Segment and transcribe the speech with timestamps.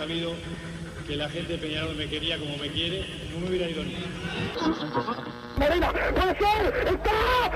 [0.00, 0.32] sabido
[1.06, 3.04] que la gente de Peñarol me quería como me quiere,
[3.34, 3.96] no me hubiera ido ni.
[5.58, 7.50] Marina, puede ser, está,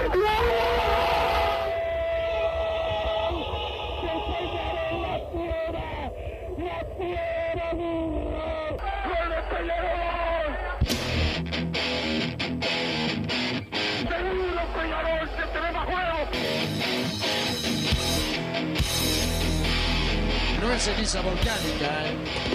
[20.60, 22.23] No es ceniza volcánica, ¿eh?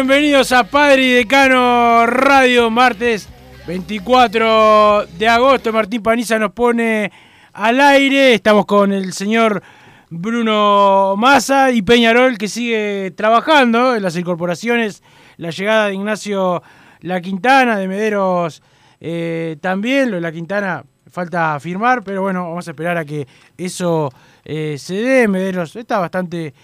[0.00, 3.28] Bienvenidos a Padre y Decano Radio, martes
[3.66, 5.74] 24 de agosto.
[5.74, 7.12] Martín Paniza nos pone
[7.52, 8.32] al aire.
[8.32, 9.62] Estamos con el señor
[10.08, 15.02] Bruno Massa y Peñarol que sigue trabajando en las incorporaciones.
[15.36, 16.62] La llegada de Ignacio
[17.00, 18.62] La Quintana, de Mederos
[19.02, 20.08] eh, también.
[20.08, 24.10] Lo de La Quintana falta firmar, pero bueno, vamos a esperar a que eso
[24.46, 25.28] eh, se dé.
[25.28, 26.54] Mederos está bastante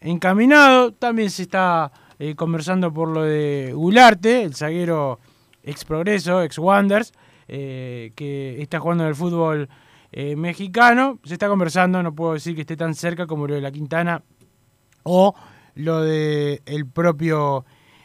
[0.00, 0.92] encaminado.
[0.92, 5.18] También se está eh, conversando por lo de Gularte, el zaguero
[5.62, 7.12] ex Progreso, ex Wanders,
[7.48, 9.68] eh, que está jugando en el fútbol
[10.12, 11.18] eh, mexicano.
[11.24, 14.22] Se está conversando, no puedo decir que esté tan cerca como lo de la Quintana
[15.02, 15.34] o
[15.74, 17.64] lo de el propio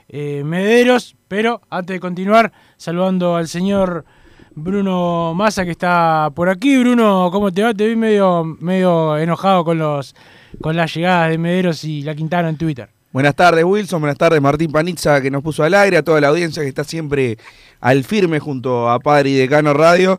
[0.09, 1.16] eh, Mederos.
[1.28, 4.05] Pero antes de continuar, saludando al señor
[4.53, 6.78] Bruno Massa que está por aquí.
[6.78, 7.73] Bruno, ¿cómo te va?
[7.73, 10.16] Te vi medio, medio enojado con los
[10.61, 12.89] con las llegadas de Mederos y la Quintana en Twitter.
[13.13, 16.29] Buenas tardes Wilson, buenas tardes Martín Panizza que nos puso al aire, a toda la
[16.29, 17.38] audiencia que está siempre
[17.81, 20.17] al firme junto a Padre y Decano Radio.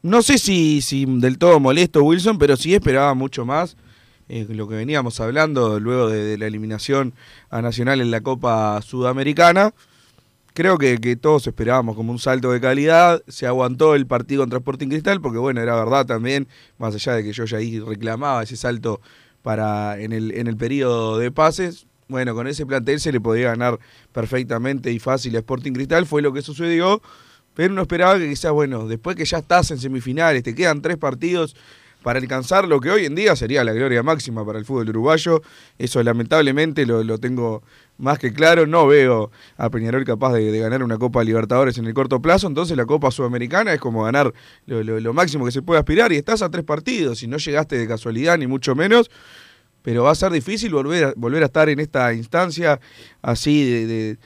[0.00, 3.76] No sé si, si del todo molesto Wilson, pero sí esperaba mucho más.
[4.30, 7.12] eh, lo que veníamos hablando luego de, la eliminación
[7.50, 9.74] a Nacional en la Copa Sudamericana.
[10.54, 13.22] Creo que, que todos esperábamos como un salto de calidad.
[13.28, 16.48] Se aguantó el partido contra Sporting Cristal, porque bueno, era verdad también,
[16.78, 19.02] más allá de que yo ya ahí reclamaba ese salto
[19.42, 21.86] para en el, en el periodo de pases.
[22.08, 23.78] Bueno, con ese plantel se le podía ganar
[24.12, 27.00] perfectamente y fácil a Sporting Cristal, fue lo que sucedió.
[27.54, 30.96] Pero uno esperaba que quizás, bueno, después que ya estás en semifinales, te quedan tres
[30.96, 31.54] partidos
[32.02, 35.40] para alcanzar lo que hoy en día sería la gloria máxima para el fútbol uruguayo.
[35.78, 37.62] Eso lamentablemente lo, lo tengo
[37.96, 38.66] más que claro.
[38.66, 42.46] No veo a Peñarol capaz de, ganar una Copa Libertadores en el corto plazo.
[42.48, 44.34] Entonces la Copa Sudamericana es como ganar
[44.66, 46.12] lo, lo- lo máximo que se puede aspirar.
[46.12, 49.10] Y estás a tres partidos y no llegaste de casualidad ni mucho menos.
[49.84, 52.80] Pero va a ser difícil volver a, volver a estar en esta instancia
[53.20, 54.18] así de,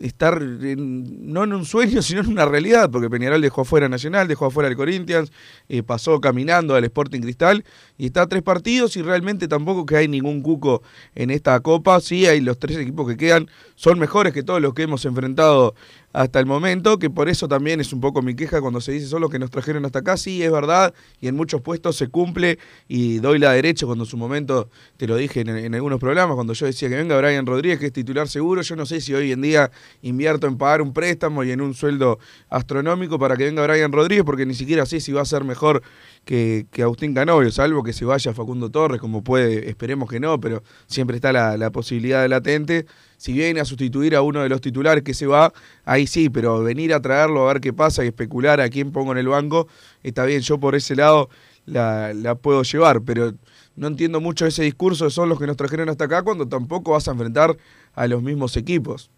[0.00, 4.46] estar no en un sueño, sino en una realidad, porque Peñarol dejó afuera Nacional, dejó
[4.46, 5.30] afuera al Corinthians,
[5.68, 7.64] eh, pasó caminando al Sporting Cristal
[7.96, 10.82] y está a tres partidos y realmente tampoco que hay ningún cuco
[11.14, 14.74] en esta copa, sí hay los tres equipos que quedan, son mejores que todos los
[14.74, 15.76] que hemos enfrentado
[16.14, 19.08] hasta el momento, que por eso también es un poco mi queja cuando se dice
[19.08, 22.06] son los que nos trajeron hasta acá, sí es verdad, y en muchos puestos se
[22.06, 25.98] cumple y doy la derecha cuando en su momento, te lo dije en, en algunos
[25.98, 29.00] programas, cuando yo decía que venga Brian Rodríguez, que es titular seguro, yo no sé
[29.00, 29.72] si hoy en día
[30.02, 34.24] invierto en pagar un préstamo y en un sueldo astronómico para que venga Brian Rodríguez,
[34.24, 35.82] porque ni siquiera sé si va a ser mejor
[36.24, 40.38] que, que Agustín Canovio, salvo que se vaya Facundo Torres, como puede, esperemos que no,
[40.38, 42.86] pero siempre está la, la posibilidad latente.
[43.24, 45.50] Si viene a sustituir a uno de los titulares que se va,
[45.86, 49.12] ahí sí, pero venir a traerlo a ver qué pasa y especular a quién pongo
[49.12, 49.66] en el banco,
[50.02, 51.30] está bien, yo por ese lado
[51.64, 53.32] la, la puedo llevar, pero
[53.76, 57.08] no entiendo mucho ese discurso son los que nos trajeron hasta acá cuando tampoco vas
[57.08, 57.56] a enfrentar
[57.94, 59.10] a los mismos equipos.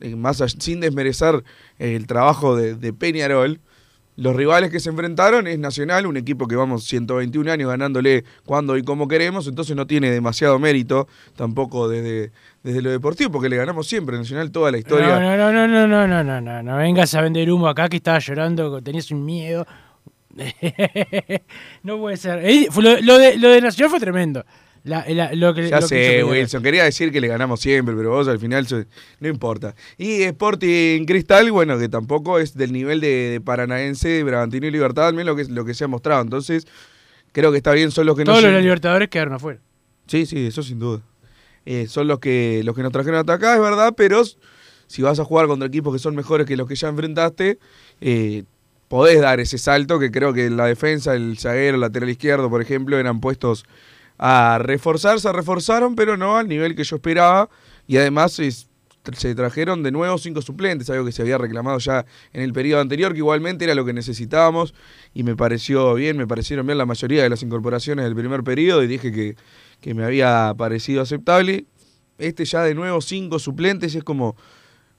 [0.00, 1.44] Eh, Más sin desmerecer
[1.78, 3.60] el trabajo de, de Peñarol,
[4.16, 8.76] los rivales que se enfrentaron es Nacional, un equipo que vamos 121 años ganándole cuando
[8.76, 12.30] y como queremos, entonces no tiene demasiado mérito tampoco desde,
[12.62, 15.18] desde lo deportivo, porque le ganamos siempre Nacional toda la historia.
[15.18, 17.96] No, no, no, no, no, no, no, no, no vengas a vender humo acá que
[17.96, 19.66] estaba llorando, tenías un miedo.
[21.82, 22.42] no puede ser.
[23.02, 24.44] Lo de, lo de Nacional fue tremendo.
[24.84, 26.30] La- la- lo que, Ya lo que sé, Peñarol.
[26.32, 26.62] Wilson.
[26.62, 28.66] Quería decir que le ganamos siempre, pero vos al final
[29.20, 29.74] no importa.
[29.98, 34.70] Y Sporting Cristal, bueno, que tampoco es del nivel de, de Paranaense, de Bragantino y
[34.70, 36.22] Libertad, al menos lo que, lo que se ha mostrado.
[36.22, 36.66] Entonces,
[37.32, 38.52] creo que está bien, son los que Todos nos.
[38.52, 39.60] los Libertadores quedaron afuera.
[40.06, 41.00] Sí, sí, eso sin duda.
[41.64, 44.22] Eh, son los que, los que nos trajeron hasta acá, es verdad, pero
[44.88, 47.58] si vas a jugar contra equipos que son mejores que los que ya enfrentaste,
[48.00, 48.42] eh,
[48.88, 52.50] podés dar ese salto que creo que en la defensa, el zaguero, el lateral izquierdo,
[52.50, 53.64] por ejemplo, eran puestos
[54.24, 57.50] a reforzarse, se reforzaron, pero no al nivel que yo esperaba.
[57.88, 62.42] Y además se trajeron de nuevo cinco suplentes, algo que se había reclamado ya en
[62.42, 64.74] el periodo anterior, que igualmente era lo que necesitábamos.
[65.12, 68.84] Y me pareció bien, me parecieron bien la mayoría de las incorporaciones del primer periodo
[68.84, 69.34] y dije que,
[69.80, 71.66] que me había parecido aceptable.
[72.18, 74.36] Este ya de nuevo cinco suplentes es como,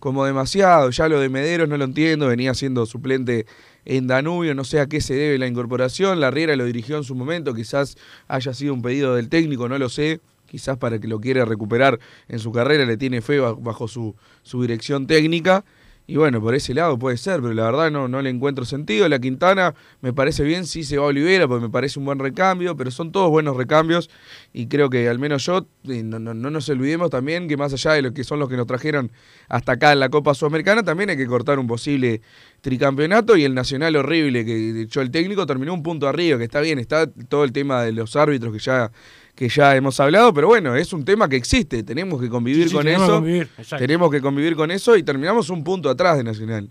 [0.04, 0.90] como demasiado.
[0.90, 3.46] Ya lo de Mederos no lo entiendo, venía siendo suplente
[3.86, 6.20] en Danubio, no sé a qué se debe la incorporación.
[6.20, 7.96] La Riera lo dirigió en su momento, quizás
[8.28, 10.20] haya sido un pedido del técnico, no lo sé.
[10.46, 14.14] Quizás para que lo quiera recuperar en su carrera, le tiene fe ba- bajo su,
[14.42, 15.64] su dirección técnica.
[16.06, 19.08] Y bueno, por ese lado puede ser, pero la verdad no, no le encuentro sentido.
[19.08, 22.20] La Quintana me parece bien, sí se va a Olivera, porque me parece un buen
[22.20, 24.10] recambio, pero son todos buenos recambios.
[24.52, 27.72] Y creo que al menos yo, eh, no, no- no nos olvidemos también que más
[27.72, 29.14] allá de lo que son los que nos trajeron
[29.48, 32.22] hasta acá en la Copa Sudamericana, también hay que cortar un posible
[32.60, 33.38] tricampeonato.
[33.38, 36.80] Y el Nacional horrible que echó el técnico terminó un punto arriba, que está bien,
[36.80, 38.92] está todo el tema de los árbitros que ya
[39.36, 42.70] que ya hemos hablado, pero bueno, es un tema que existe, tenemos que convivir Sí,
[42.70, 43.16] sí, con tenemos eso.
[43.16, 43.50] convivir.
[43.78, 46.70] Tenemos que convivir con eso y terminamos un punto atrás de Nacional.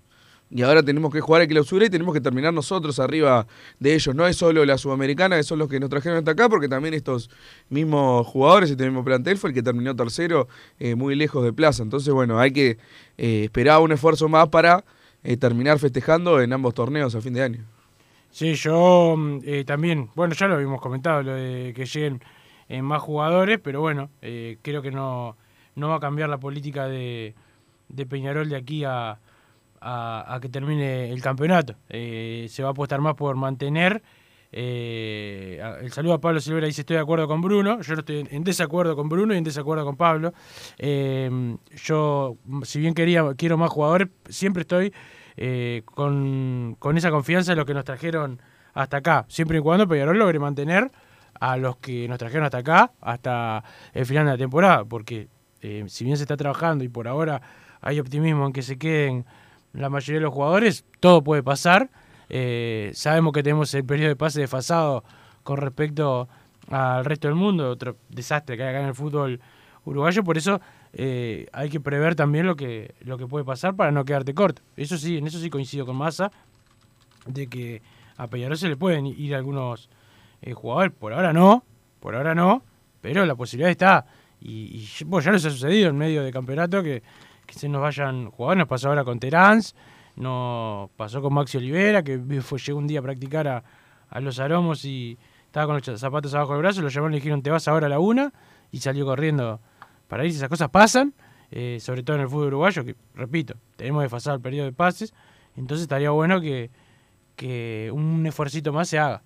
[0.54, 3.46] Y ahora tenemos que jugar a clausura y tenemos que terminar nosotros arriba
[3.80, 4.14] de ellos.
[4.14, 6.92] No es solo la Sudamericana, que son los que nos trajeron hasta acá, porque también
[6.92, 7.30] estos
[7.70, 10.48] mismos jugadores, este mismo plantel, fue el que terminó tercero
[10.78, 11.82] eh, muy lejos de plaza.
[11.82, 12.76] Entonces, bueno, hay que
[13.16, 14.84] eh, esperar un esfuerzo más para
[15.24, 17.64] eh, terminar festejando en ambos torneos a fin de año.
[18.30, 22.20] Sí, yo mm, también, bueno, ya lo habíamos comentado, lo de que lleguen
[22.72, 25.36] eh, más jugadores, pero bueno, eh, creo que no,
[25.74, 27.34] no va a cambiar la política de,
[28.08, 29.18] Peñarol de aquí a,
[30.40, 31.74] que termine el campeonato.
[31.90, 34.02] Eh, se va a apostar más por mantener.
[34.52, 38.26] eh, el saludo a Pablo Silvera dice estoy de acuerdo con Bruno, yo no estoy
[38.30, 40.32] en desacuerdo con Bruno y en desacuerdo con Pablo.
[40.78, 44.94] Eh, yo, si bien quería, quiero más jugadores, siempre estoy
[45.84, 48.40] con, con esa confianza en los que nos trajeron
[48.72, 50.90] hasta acá, siempre y cuando Peñarol logre mantener
[51.42, 55.26] a los que nos trajeron hasta acá hasta el final de la temporada, porque
[55.60, 57.42] eh, si bien se está trabajando y por ahora
[57.80, 59.26] hay optimismo en que se queden
[59.72, 61.90] la mayoría de los jugadores, todo puede pasar.
[62.28, 65.02] Eh, sabemos que tenemos el periodo de pase desfasado
[65.42, 66.28] con respecto
[66.70, 69.40] al resto del mundo, otro desastre que hay acá en el fútbol
[69.84, 70.60] uruguayo, por eso
[70.92, 74.62] eh, hay que prever también lo que, lo que puede pasar para no quedarte corto.
[74.76, 76.30] Eso sí, en eso sí coincido con Massa,
[77.26, 77.82] de que
[78.16, 79.90] a Peñarol se le pueden ir algunos
[80.42, 81.64] eh, jugadores, por ahora no,
[82.00, 82.62] por ahora no,
[83.00, 84.06] pero la posibilidad está.
[84.40, 87.02] Y, y, bueno, ya nos ha sucedido en medio de campeonato que,
[87.46, 89.74] que se nos vayan jugadores, nos pasó ahora con Terans,
[90.16, 93.64] nos pasó con Maxi Olivera, que fue, llegó un día a practicar a,
[94.10, 95.16] a los aromos y
[95.46, 97.86] estaba con los zapatos abajo del brazo, lo llamaron y le dijeron te vas ahora
[97.86, 98.32] a la una
[98.70, 99.60] y salió corriendo
[100.08, 100.38] para irse.
[100.38, 101.14] Esas cosas pasan,
[101.50, 105.14] eh, sobre todo en el fútbol uruguayo, que repito, tenemos desfasado el periodo de pases,
[105.56, 106.70] entonces estaría bueno que,
[107.36, 109.22] que un esfuercito más se haga.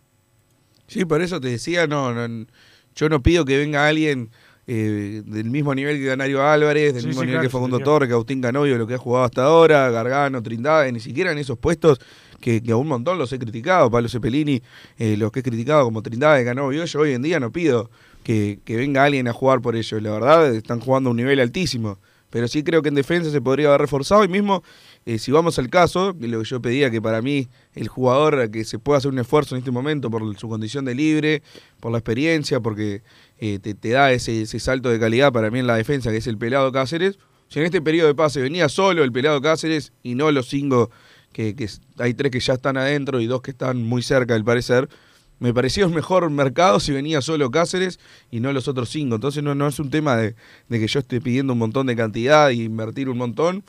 [0.86, 2.46] Sí, por eso te decía, no, no
[2.94, 4.30] yo no pido que venga alguien
[4.66, 7.78] eh, del mismo nivel que Ganario Álvarez, del Sí, mismo sí, nivel claro, que Facundo.
[7.80, 11.38] Torres, que Agustín Canovio, lo que ha jugado hasta ahora, Gargano, Trindade, ni siquiera en
[11.38, 12.00] esos puestos
[12.40, 14.62] que, que a un montón los he criticado, Pablo Cepelini,
[14.98, 17.90] eh, los que he criticado como Trindade, Canovio, yo hoy en día no pido
[18.24, 21.38] que, que venga alguien a jugar por ellos, la verdad están jugando a un nivel
[21.38, 21.98] altísimo,
[22.36, 24.62] pero sí creo que en defensa se podría haber reforzado y mismo
[25.06, 28.62] eh, si vamos al caso, lo que yo pedía que para mí el jugador que
[28.64, 31.42] se pueda hacer un esfuerzo en este momento por su condición de libre,
[31.80, 33.00] por la experiencia, porque
[33.38, 36.26] eh, te, da ese, ese salto de calidad para mí en la defensa, que es
[36.26, 37.18] el pelado Cáceres.
[37.48, 40.90] Si en este periodo de pase venía solo el pelado Cáceres y no los cinco,
[41.32, 41.54] que
[41.96, 44.90] hay tres que ya están adentro y dos que están muy cerca al parecer,
[45.38, 48.00] me parecía un mejor mercado si venía solo Cáceres
[48.30, 49.16] y no los otros cinco.
[49.16, 50.34] Entonces no, no es un tema de,
[50.68, 53.64] de que yo esté pidiendo un montón de cantidad y invertir un montón,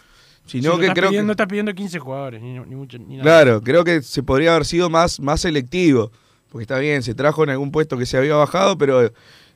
[0.46, 1.28] sino Sí, que estás creo pidiendo, que...
[1.28, 3.24] No estás pidiendo 15 jugadores, ni, ni mucho, ni nada.
[3.24, 6.12] Claro, creo que se podría haber sido más, más selectivo.
[6.50, 9.12] Porque está bien, se trajo en algún puesto que se había bajado, pero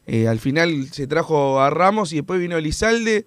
[0.05, 3.25] eh, al final se trajo a Ramos y después vino Elizalde,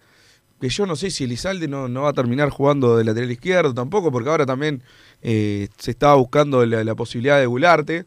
[0.61, 3.73] que yo no sé si Elizalde no, no va a terminar jugando de lateral izquierdo
[3.73, 4.83] tampoco, porque ahora también
[5.23, 8.05] eh, se estaba buscando la, la posibilidad de Gularte.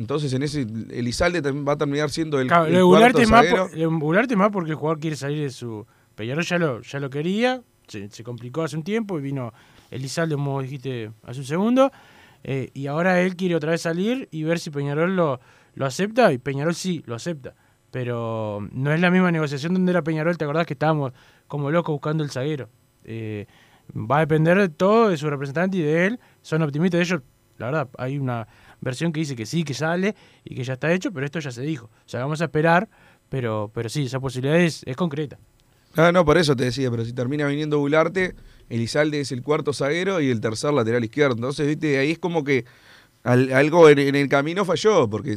[0.00, 3.76] Entonces en ese Elizalde también va a terminar siendo el, Claro, el cuarto más, por-
[3.76, 5.86] lo más porque el jugador quiere salir de su.
[6.14, 9.52] Peñarol ya lo, ya lo quería, se, se complicó hace un tiempo y vino
[9.90, 11.92] Elizalde, como dijiste, hace un segundo.
[12.44, 15.38] eh, y ahora él quiere otra vez salir y ver si Peñarol lo,
[15.74, 16.32] lo acepta.
[16.32, 17.54] Y Peñarol sí lo acepta.
[17.90, 21.12] pero no es la misma negociación donde era Peñarol, ¿te acordás que estábamos
[21.46, 22.70] como locos buscando el zaguero?
[23.04, 23.46] Eh,
[23.94, 26.20] va a depender de todo, de su representante y de él.
[26.40, 27.22] Son optimistas de ellos.
[27.58, 28.46] La verdad, hay una
[28.80, 31.50] versión que dice que sí, que sale y que ya está hecho, pero esto ya
[31.50, 31.86] se dijo.
[31.86, 32.88] O sea, vamos a esperar,
[33.28, 35.38] pero, pero sí, esa posibilidad es, es concreta.
[35.96, 38.34] Ah, no, por eso te decía, pero si termina viniendo Bularte,
[38.68, 41.34] Elizalde es el cuarto zaguero y el tercer lateral izquierdo.
[41.34, 42.64] Entonces, viste, ahí es como que
[43.24, 45.36] al- algo en, el camino falló, porque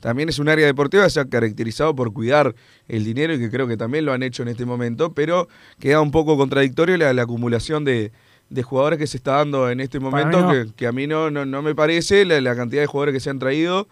[0.00, 2.54] también es un área deportiva se ha caracterizado por cuidar
[2.88, 5.48] el dinero y que creo que también lo han hecho en este momento, pero
[5.80, 8.12] queda un poco contradictorio la acumulación de,
[8.50, 10.50] de jugadores que se está dando en este momento, no.
[10.50, 13.20] que, que a mí no, no, no me parece la, la cantidad de jugadores que
[13.20, 13.88] se han traído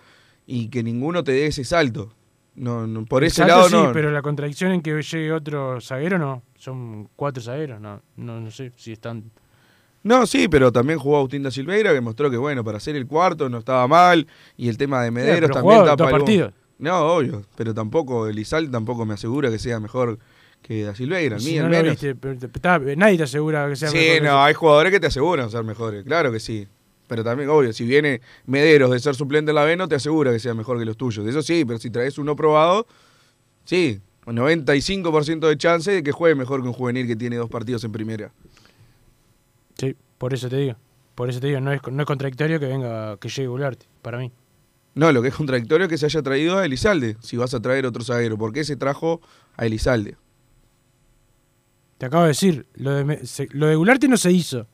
[0.46, 2.12] y que ninguno te dé ese salto.
[2.54, 3.92] No, no, por ese lado sí, no.
[3.92, 6.42] pero la contradicción en que llegue otro zaguero no.
[6.56, 9.30] Son cuatro zagueros, no, no, no sé si están.
[10.02, 13.06] No, sí, pero también jugó Agustín da Silveira, que mostró que, bueno, para ser el
[13.06, 14.26] cuarto no estaba mal.
[14.56, 16.52] Y el tema de Medeiros pero también tapa partidos.
[16.78, 20.18] No, obvio, pero tampoco, Elizalde tampoco me asegura que sea mejor
[20.62, 21.90] que da Silveira, Si ni no al lo menos.
[21.92, 24.92] viste, pero te- está- nadie te asegura que sea Sí, mejor que no, hay jugadores
[24.92, 26.66] que te aseguran ser mejores, claro que sí.
[27.08, 30.32] Pero también, obvio, si viene Mederos de ser suplente en la B, no te asegura
[30.32, 31.26] que sea mejor que los tuyos.
[31.26, 32.86] Eso sí, pero si traes uno probado,
[33.64, 37.50] sí, un 95% de chance de que juegue mejor que un juvenil que tiene dos
[37.50, 38.30] partidos en primera.
[39.78, 40.76] Sí, por eso te digo.
[41.14, 44.16] Por eso te digo, no es, no es contradictorio que venga, que llegue Goulart, para
[44.18, 44.32] mí.
[44.94, 47.60] No, lo que es contradictorio es que se haya traído a Elizalde, si vas a
[47.60, 48.38] traer otro zaguero.
[48.38, 49.20] ¿Por qué se trajo
[49.56, 50.16] a Elizalde?
[52.02, 54.66] Te acabo de decir, lo de, se- lo de Goulart no se hizo.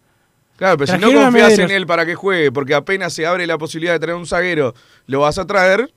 [0.56, 3.58] Claro, pero si no confías en él para que juegue, porque apenas se abre la
[3.58, 4.73] posibilidad de traer un zaguero,
[5.06, 5.92] lo vas a traer,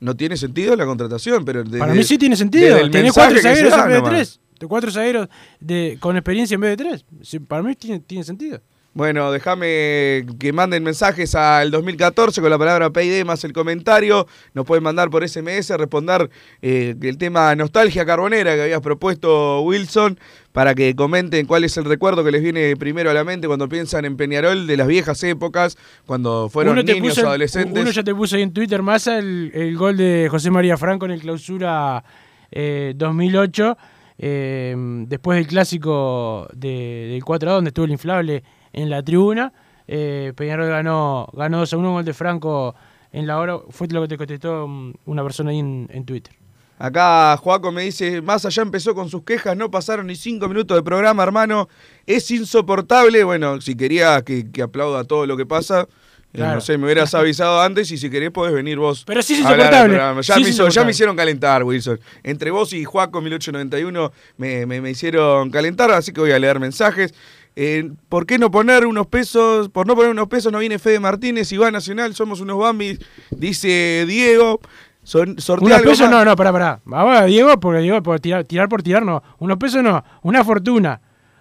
[0.00, 1.44] no tiene sentido la contratación.
[1.44, 2.74] Pero desde- Para mí sí tiene sentido.
[2.90, 4.40] Tenés cuatro zagueros en vez de tres.
[4.68, 5.28] Cuatro zagueros
[5.60, 7.04] de, con experiencia en vez de tres.
[7.46, 8.60] Para mí tiene, tiene sentido.
[8.94, 14.26] Bueno, déjame que manden mensajes al 2014 con la palabra PID más el comentario.
[14.52, 16.28] Nos pueden mandar por SMS, responder
[16.60, 20.18] eh, el tema nostalgia carbonera que habías propuesto Wilson,
[20.52, 23.66] para que comenten cuál es el recuerdo que les viene primero a la mente cuando
[23.66, 27.82] piensan en Peñarol de las viejas épocas, cuando fueron Uno niños, puso- adolescentes.
[27.82, 31.06] Uno ya te puso ahí en Twitter, Massa, el, el gol de José María Franco
[31.06, 32.04] en el clausura
[32.50, 33.78] eh, 2008,
[34.18, 34.76] eh,
[35.08, 39.52] después del clásico de- del 4 a donde estuvo el inflable en la tribuna.
[39.86, 42.74] eh, Peñarol ganó, ganó 2 a 1, un gol de Franco
[43.12, 43.58] en la hora.
[43.70, 46.34] Fue lo que te contestó mm, una persona ahí en, en Twitter.
[46.78, 50.76] Acá Joaco me dice, más allá empezó con sus quejas, no pasaron ni cinco minutos
[50.76, 51.68] de programa, hermano,
[52.06, 53.22] es insoportable.
[53.22, 55.86] Bueno, si quería que, que aplauda todo lo que pasa,
[56.32, 56.54] Claro.
[56.54, 59.04] no sé, me hubieras avisado antes y si querés podés venir vos.
[59.06, 59.96] Pero sí es a insoportable.
[59.96, 60.84] Ya, Sí me es hizo- ya insoportable.
[60.86, 62.00] me hicieron calentar, Wilson.
[62.22, 66.58] Entre vos y Joaco 1891 me, me- me hicieron calentar, así que voy a leer
[66.58, 67.12] mensajes.
[67.54, 69.68] Eh, ¿Por qué no poner unos pesos?
[69.68, 72.58] Por no poner unos pesos no viene Fede Martínez y va a Nacional, somos unos
[72.58, 72.98] bambis,
[73.30, 74.60] dice Diego.
[75.04, 76.80] Son, Unos pesos no, no, pará, pará.
[76.92, 79.20] Ahora, Diego, porque Diego, por tirar, tirar por tirar no.
[79.40, 81.00] Unos pesos no, una fortuna.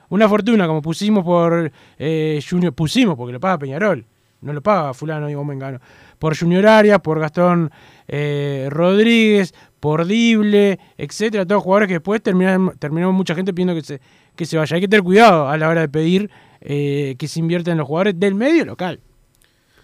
[0.10, 4.04] Una fortuna, como pusimos por eh, Junior, pusimos porque lo paga Peñarol.
[4.42, 5.80] No lo paga fulano y Mengano.
[6.18, 7.72] Por Junior Arias, por Gastón
[8.08, 13.82] eh, Rodríguez, por Dible, etcétera, todos jugadores que después terminan, terminamos mucha gente pidiendo que
[13.82, 14.02] se,
[14.36, 14.76] que se vaya.
[14.76, 16.30] Hay que tener cuidado a la hora de pedir
[16.62, 19.00] eh, que se invierta en los jugadores del medio local.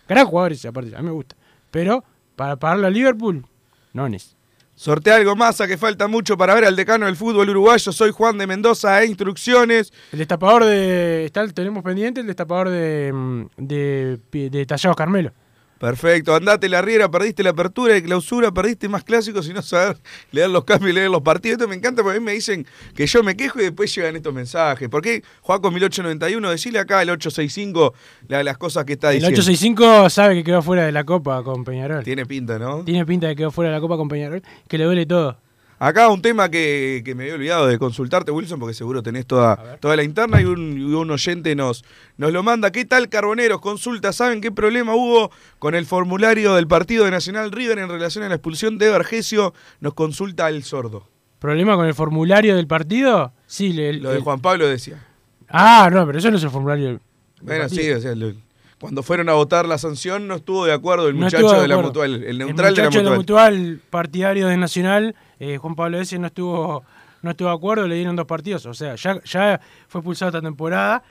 [0.08, 1.36] Gran jugadores, aparte, a mí me gusta.
[1.72, 2.04] Pero
[2.36, 3.46] para pagarle a Liverpool,
[3.94, 4.37] no es.
[4.78, 7.92] Sortea algo más, a que falta mucho para ver al decano del fútbol uruguayo.
[7.92, 9.92] Soy Juan de Mendoza, e instrucciones.
[10.12, 11.26] El destapador de.
[11.26, 15.34] Está, tenemos pendiente el destapador de, mm, de, de Carmelo.
[15.80, 19.98] Perfecto, andate la riera, perdiste la apertura de clausura, perdiste más clásicos y no saber
[20.32, 21.58] leer los cambios y leer los partidos.
[21.60, 22.66] Esto me encanta porque a mí me dicen
[22.96, 24.90] que yo me quejo y después llegan estos mensajes.
[24.90, 25.24] ¿Por qué?
[25.42, 27.94] Juaco 1891, decile acá el 865
[28.28, 29.40] la- las cosas que está El diciendo.
[29.42, 32.04] 865 sabe que quedó fuera de la Copa con Peñarol.
[32.04, 32.84] Tiene pinta, ¿no?
[32.84, 35.38] Tiene pinta de que quedó fuera de la Copa con Peñarol, que le duele todo.
[35.80, 39.78] Acá un tema que, que me había olvidado de consultarte, Wilson, porque seguro tenés toda,
[39.80, 41.84] toda la interna y un, y un oyente nos,
[42.18, 42.72] nos lo manda.
[42.72, 43.62] ¿Qué tal, Carboneros?
[43.62, 48.24] Consulta, ¿saben qué problema hubo con el formulario del partido de Nacional River en relación
[48.24, 49.54] a la expulsión de Vergesio?
[49.80, 51.08] Nos consulta el sordo.
[51.38, 53.32] ¿Problema con el formulario del partido?
[53.46, 55.06] Sí, le, Lo de el- Juan Pablo decía.
[55.48, 57.00] Ah, no, pero eso no es el formulario del,
[57.44, 57.84] Bueno, partido.
[57.84, 58.34] sí, o sea, lo-
[58.80, 61.78] cuando fueron a votar la sanción no estuvo de acuerdo el No muchacho de la
[61.78, 63.18] mutual, el neutral de la muchacho mutual.
[63.18, 66.84] mutual, partidario de Nacional, eh, Juan Pablo Ese no estuvo,
[67.22, 68.66] no estuvo de acuerdo, le dieron dos partidos.
[68.66, 71.04] O sea, ya, ya fue expulsado esta temporada.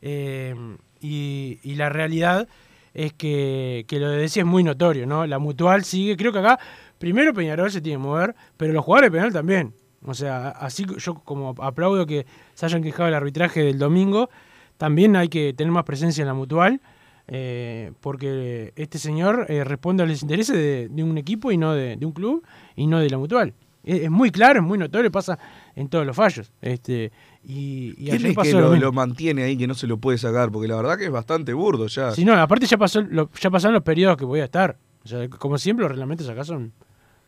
[0.00, 0.54] eh,
[1.00, 2.46] y, y la realidad
[2.94, 5.26] es que, que lo de Desi es muy notorio, ¿no?
[5.26, 6.58] La mutual sigue, creo que acá,
[6.98, 9.74] primero Peñarol se tiene que mover, pero los jugadores de Peñarol también.
[10.04, 14.30] O sea, así yo como aplaudo que se hayan quejado del arbitraje del domingo,
[14.76, 16.80] también hay que tener más presencia en la mutual,
[17.28, 21.72] eh, porque este señor eh, responde a los intereses de, de un equipo y no
[21.74, 22.44] de, de un club
[22.76, 23.54] y no de la mutual.
[23.84, 25.38] Es, es muy claro, es muy notorio, pasa
[25.74, 26.52] en todos los fallos.
[26.60, 27.10] Este,
[27.44, 28.84] y, y ¿Quién ayer es que lo lo, mismo.
[28.86, 30.50] lo mantiene ahí que no se lo puede sacar?
[30.52, 32.12] Porque la verdad que es bastante burdo ya.
[32.12, 34.76] Sí, no, aparte ya pasó lo- ya pasaron los periodos que voy a estar.
[35.04, 36.72] O sea, como siempre, los reglamentos acá son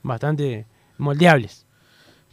[0.02, 0.66] bastante
[0.98, 1.66] moldeables.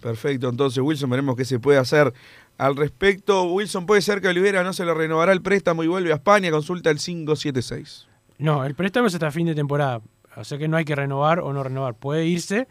[0.01, 2.11] Perfecto, entonces Wilson, veremos qué se puede hacer
[2.57, 3.43] al respecto.
[3.51, 6.51] Wilson, puede ser que Olivera no se le renovará el préstamo y vuelve a España,
[6.51, 8.07] consulta el 576.
[8.37, 10.01] No, el préstamo es hasta fin de temporada.
[10.35, 11.95] O sea que no hay que renovar o no renovar.
[11.95, 12.67] Puede irse.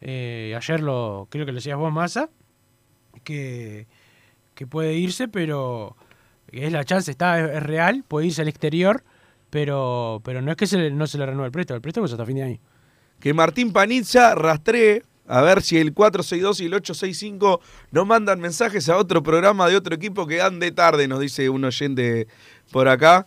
[0.00, 2.28] eh, ayer lo creo que lo decías vos, Massa,
[3.22, 3.86] que,
[4.54, 5.96] que puede irse, pero
[6.48, 9.04] es la chance, está, es, es real, puede irse al exterior,
[9.50, 11.76] pero, pero no es que se no se le renueve el préstamo.
[11.76, 12.58] El préstamo es hasta fin de año.
[13.20, 18.88] Que Martín Panizza rastree a ver si el 462 y el 865 no mandan mensajes
[18.88, 22.26] a otro programa de otro equipo que ande tarde, nos dice un oyente
[22.70, 23.26] por acá.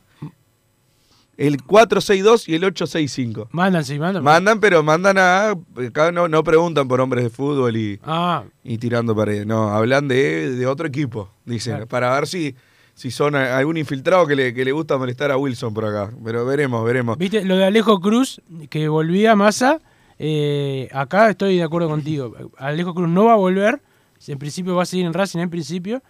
[1.37, 3.49] El 462 y el 865.
[3.51, 4.23] Mandan, sí, mandan.
[4.23, 5.49] Mandan, pero mandan a.
[5.87, 9.45] Acá no, no preguntan por hombres de fútbol y, Ah, y tirando paredes.
[9.45, 11.73] No, hablan de, de otro equipo, dicen.
[11.73, 11.87] Claro.
[11.87, 12.55] Para ver si,
[12.95, 16.09] si son algún infiltrado que le, que le gusta molestar a Wilson por acá.
[16.25, 17.19] Pero veremos, veremos.
[17.19, 19.79] viste, lo de Alejo Cruz, que volvía a Massa,
[20.19, 22.33] eh, acá estoy de acuerdo contigo.
[22.57, 23.81] Alejo Cruz no va a volver,
[24.27, 26.01] en principio va a seguir en Racing en principio,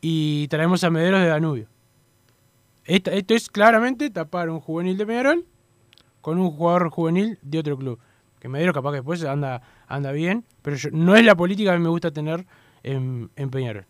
[0.00, 1.68] y traemos a Mederos de Danubio.
[2.84, 5.46] Esto es claramente tapar un juvenil de Peñarol
[6.20, 7.98] con un jugador juvenil de otro club.
[8.38, 11.78] Que Mederos capaz que después anda, anda bien, pero yo- no es la política que
[11.78, 12.46] me gusta tener
[12.82, 13.86] en, en Peñarol.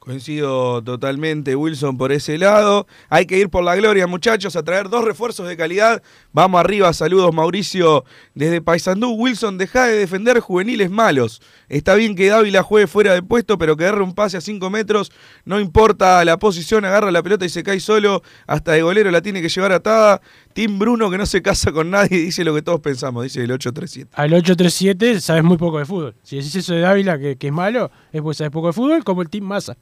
[0.00, 2.86] Coincido totalmente, Wilson, por ese lado.
[3.10, 6.02] Hay que ir por la gloria, muchachos, a traer dos refuerzos de calidad.
[6.32, 9.10] Vamos arriba, saludos, Mauricio, desde Paysandú.
[9.10, 11.42] Wilson, deja de defender juveniles malos.
[11.68, 14.70] Está bien que Dávila juegue fuera de puesto, pero que agarre un pase a 5
[14.70, 15.12] metros,
[15.44, 18.22] no importa la posición, agarra la pelota y se cae solo.
[18.46, 20.22] Hasta de golero la tiene que llevar atada.
[20.54, 23.52] Tim Bruno, que no se casa con nadie, dice lo que todos pensamos, dice el
[23.52, 24.12] 837.
[24.14, 26.14] Al 837 sabes muy poco de fútbol.
[26.22, 29.04] Si decís eso de Dávila que, que es malo, es porque sabes poco de fútbol,
[29.04, 29.76] como el Team Massa.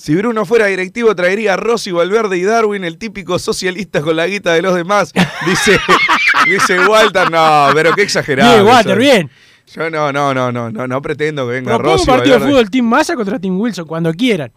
[0.00, 4.28] Si Bruno fuera directivo, traería a Rossi, Valverde y Darwin, el típico socialista con la
[4.28, 5.12] guita de los demás.
[5.44, 5.80] Dice,
[6.46, 8.52] dice Walter, no, pero qué exagerado.
[8.54, 9.30] Bien, Walter, bien.
[9.74, 12.06] Yo no, no, no, no, no, no pretendo que venga Propongo un Rossi.
[12.06, 14.52] partido de fútbol Team Massa contra Team Wilson cuando quieran.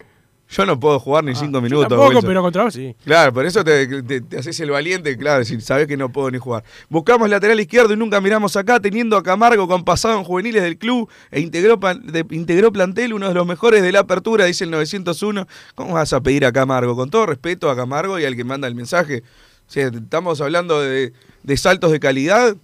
[0.51, 1.87] Yo no puedo jugar ni cinco Yo minutos.
[1.89, 2.93] tampoco, pero contra vos sí.
[3.05, 6.29] Claro, por eso te, te- te haces el valiente, claro, si sabes que no puedo
[6.29, 6.63] ni jugar.
[6.89, 10.77] Buscamos lateral izquierdo y nunca miramos acá, teniendo a Camargo con pasado en juveniles del
[10.77, 14.71] club e integró, de- integró plantel, uno de los mejores de la apertura, dice el
[14.71, 15.47] 901.
[15.75, 16.95] ¿Cómo vas a pedir a Camargo?
[16.97, 19.23] Con todo respeto a Camargo y al que manda el mensaje.
[19.67, 22.57] O sea, estamos hablando de, de saltos de calidad.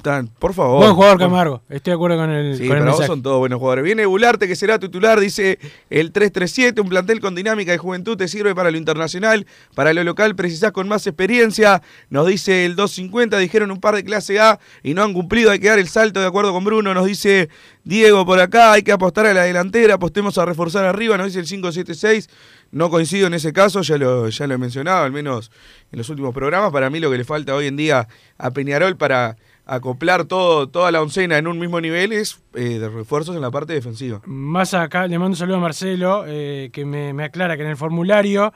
[0.00, 0.78] Tan- por favor.
[0.78, 1.62] Buen jugador Camargo.
[1.68, 3.84] Estoy de acuerdo con el, Sí, con el para vos son todos buenos jugadores.
[3.84, 5.58] Viene Bularte, que será titular, dice
[5.90, 10.02] el 337, un plantel con dinámica de juventud te sirve para lo internacional, para lo
[10.02, 11.82] local precisás con más experiencia.
[12.10, 15.58] Nos dice el 250, dijeron un par de clase A y no han cumplido, hay
[15.60, 16.94] que dar el salto de acuerdo con Bruno.
[16.94, 17.48] Nos dice
[17.84, 21.40] Diego por acá, hay que apostar a la delantera, apostemos a reforzar arriba, nos dice
[21.40, 22.28] el 576.
[22.72, 25.50] No coincido en ese caso, ya lo, ya lo he mencionado, al menos
[25.92, 26.72] en los últimos programas.
[26.72, 30.90] Para mí lo que le falta hoy en día a Peñarol para acoplar todo, toda
[30.90, 34.20] la oncena en un mismo nivel es eh, de refuerzos en la parte defensiva.
[34.26, 37.76] Más acá, le mando un saludo a Marcelo, eh, que me, aclara que en el
[37.76, 38.52] formulario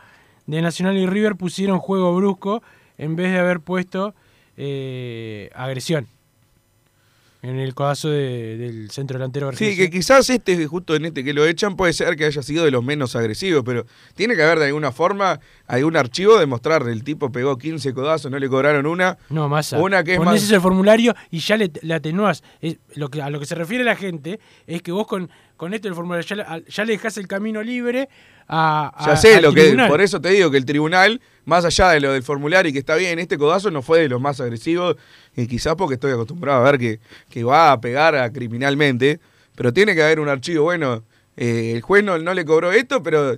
[0.46, 2.62] de Nacional y River pusieron juego brusco
[2.98, 4.14] en vez de haber puesto
[4.56, 6.08] eh, agresión.
[7.48, 9.84] En el codazo de- del centro delantero Sí, argentino.
[9.84, 12.70] que quizás este, justo en este que lo echan, puede ser que haya sido de
[12.72, 17.04] los menos agresivos, pero tiene que haber de alguna forma algún archivo de mostrar el
[17.04, 19.16] tipo pegó 15 codazos, no le cobraron una.
[19.30, 22.42] No, más Una que es Ponés más- ese formulario y ya le, le atenuás.
[22.60, 25.74] Es- lo que, a lo que se refiere la gente es que vos con, con
[25.74, 28.08] esto del formulario ya, ya le dejás el camino libre
[28.48, 31.90] a, a- Ya sé, lo que, por eso te digo que el tribunal, más allá
[31.90, 34.40] de lo del formulario y que está bien, este codazo no fue de los más
[34.40, 34.96] agresivos,
[35.36, 39.18] y quizás porque estoy acostumbrado a ver que, que va a pegar a criminalmente,
[39.54, 41.02] pero tiene que haber un archivo, bueno,
[41.36, 43.36] eh, el juez no, no le cobró esto, pero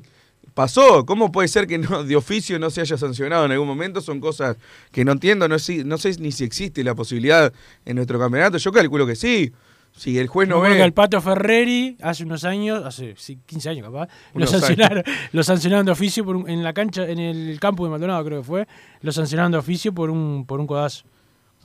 [0.55, 4.01] pasó, ¿cómo puede ser que no, de oficio no se haya sancionado en algún momento?
[4.01, 4.57] Son cosas
[4.91, 7.53] que no entiendo, no, sé- no sé ni si existe la posibilidad
[7.85, 9.53] en nuestro campeonato, yo calculo que sí.
[9.99, 10.83] Si el juez no que ve...
[10.83, 15.85] al Pato Ferreri, hace unos años, hace sí, 15 años capaz, lo sancionaron, lo sancionaron
[15.87, 18.69] de oficio por un- en la cancha, en el campo de Maldonado creo que fue,
[19.03, 21.05] lo sancionaron de oficio por un, por un codazo.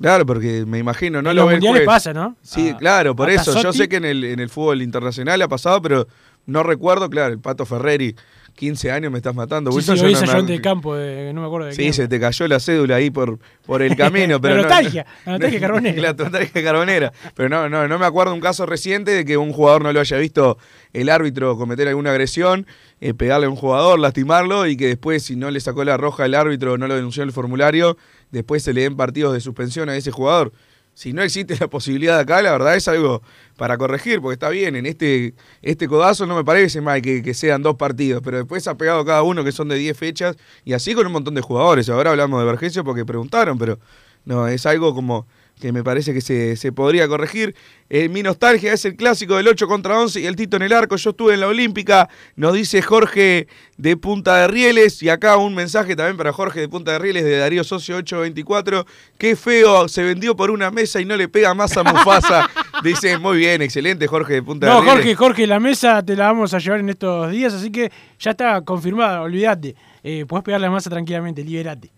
[0.01, 1.85] Claro, porque me imagino, no En lo los mundiales juez.
[1.85, 2.35] pasa, ¿no?
[2.41, 3.61] Sí, Ah, claro, por eso.
[3.61, 6.07] Yo sé que en el, en el fútbol internacional ha pasado, pero
[6.47, 8.15] no recuerdo, claro, el Pato Ferreri,
[8.55, 9.71] 15 años me estás matando.
[9.71, 12.07] Sí, Wilson, sí, yo lo no el campo, de, no me acuerdo de Sí, se
[12.07, 14.39] te cayó la cédula ahí por, por el camino.
[14.41, 16.01] pero La no- nostalgia, la nostalgia carbonera.
[16.01, 17.13] La nostalgia carbonera.
[17.35, 19.99] Pero no, no, no me acuerdo un caso reciente de que un jugador no lo
[19.99, 20.57] haya visto
[20.93, 22.67] el árbitro cometer alguna agresión,
[23.01, 26.25] eh, pegarle a un jugador, lastimarlo y que después, si no le sacó la roja
[26.25, 27.97] el árbitro o no lo denunció en el formulario,
[28.31, 30.53] después se le den partidos de suspensión a ese jugador.
[30.93, 33.21] Si no existe la posibilidad acá, la verdad es algo
[33.57, 37.33] para corregir, porque está bien, en este, este codazo no me parece mal que, que
[37.33, 40.73] sean dos partidos, pero después ha pegado cada uno que son de 10 fechas y
[40.73, 41.89] así con un montón de jugadores.
[41.89, 43.79] Ahora hablamos de Vergesio porque preguntaron, pero
[44.25, 45.27] no, es algo como
[45.59, 47.55] que me parece que se, se podría corregir.
[47.89, 50.73] Eh, mi nostalgia es el clásico del 8 contra 11 y el Tito en el
[50.73, 50.95] arco.
[50.95, 55.01] Yo estuve en la Olímpica, nos dice Jorge de Punta de Rieles.
[55.03, 58.85] Y acá un mensaje también para Jorge de Punta de Rieles de Darío Socio 824.
[59.17, 62.49] Qué feo, se vendió por una mesa y no le pega más a Mufasa.
[62.83, 64.95] dice, muy bien, excelente Jorge de Punta No, de Rieles.
[64.95, 68.31] Jorge, Jorge, la mesa te la vamos a llevar en estos días, así que ya
[68.31, 69.75] está confirmada, olvídate.
[70.03, 71.91] Eh, podés pegar la masa tranquilamente, liberate.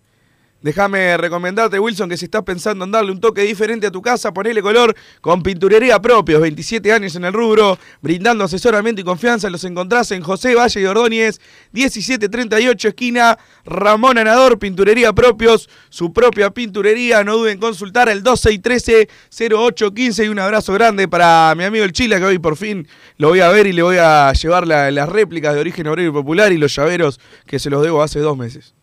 [0.62, 4.32] Déjame recomendarte, Wilson, que si estás pensando en darle un toque diferente a tu casa,
[4.32, 6.40] ponele color con pinturería propios.
[6.40, 9.48] 27 años en el rubro, brindando asesoramiento y confianza.
[9.50, 11.40] Los encontrás en José Valle de Ordóñez,
[11.72, 17.22] 1738, esquina Ramón Anador, pinturería propios, su propia pinturería.
[17.22, 20.24] No duden en consultar el 2613-0815.
[20.24, 22.88] Y un abrazo grande para mi amigo el Chila, que hoy por fin
[23.18, 26.08] lo voy a ver y le voy a llevar la- las réplicas de origen obrero
[26.08, 28.74] y popular y los llaveros que se los debo hace dos meses.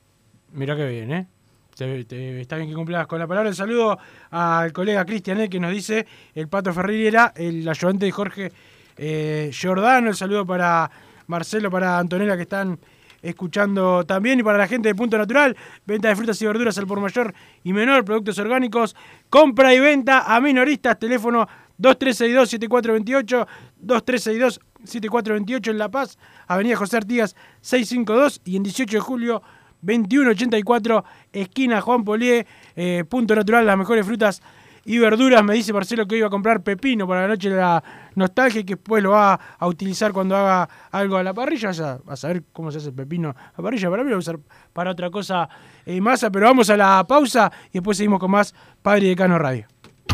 [0.52, 1.28] Mirá que bien, ¿eh?
[1.74, 3.50] Está bien que cumplas con la palabra.
[3.50, 3.98] El saludo
[4.30, 6.06] al colega Cristian E, que nos dice
[6.36, 8.52] el Pato Ferreira, el ayudante de Jorge
[8.96, 10.10] eh, Giordano.
[10.10, 10.92] El saludo para
[11.26, 12.78] Marcelo, para Antonella, que están
[13.24, 14.40] escuchando también.
[14.40, 17.34] Y para la gente de Punto Natural, venta de frutas y verduras al por mayor
[17.64, 18.96] y menor, productos orgánicos,
[19.30, 21.00] compra y venta a minoristas.
[21.00, 21.48] Teléfono
[21.80, 23.48] 2362-7428,
[23.84, 29.42] 2362-7428 en La Paz, Avenida José Artigas 652 y en 18 de julio
[29.84, 34.42] 2184, esquina Juan Polié, eh, punto natural, las mejores frutas
[34.86, 35.44] y verduras.
[35.44, 37.84] Me dice Marcelo que iba a comprar pepino para la noche de la
[38.16, 41.72] nostalgia y que después lo va a utilizar cuando haga algo a la parrilla.
[41.72, 43.90] Ya a saber cómo se hace el pepino a la parrilla.
[43.90, 44.40] Para mí lo voy a usar
[44.72, 45.48] para otra cosa
[45.86, 49.73] eh, masa, pero vamos a la pausa y después seguimos con más Padre Decano Radio.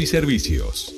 [0.00, 0.97] y servicios.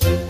[0.00, 0.29] Thank you.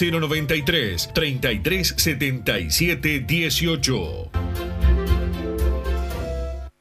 [0.01, 4.31] 093 33 77 18.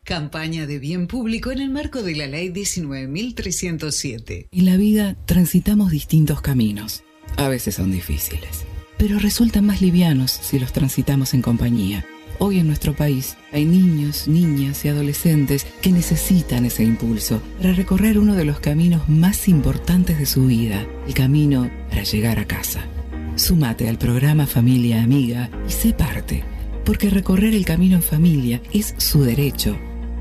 [0.02, 4.48] Campaña de bien público en el marco de la Ley 19.307.
[4.50, 7.04] En la vida transitamos distintos caminos.
[7.36, 8.64] A veces son difíciles,
[8.96, 12.06] pero resultan más livianos si los transitamos en compañía.
[12.38, 18.18] Hoy en nuestro país hay niños, niñas y adolescentes que necesitan ese impulso para recorrer
[18.18, 22.88] uno de los caminos más importantes de su vida, el camino para llegar a casa.
[23.36, 26.44] Súmate al programa Familia Amiga y sé parte,
[26.84, 29.76] porque recorrer el camino en familia es su derecho.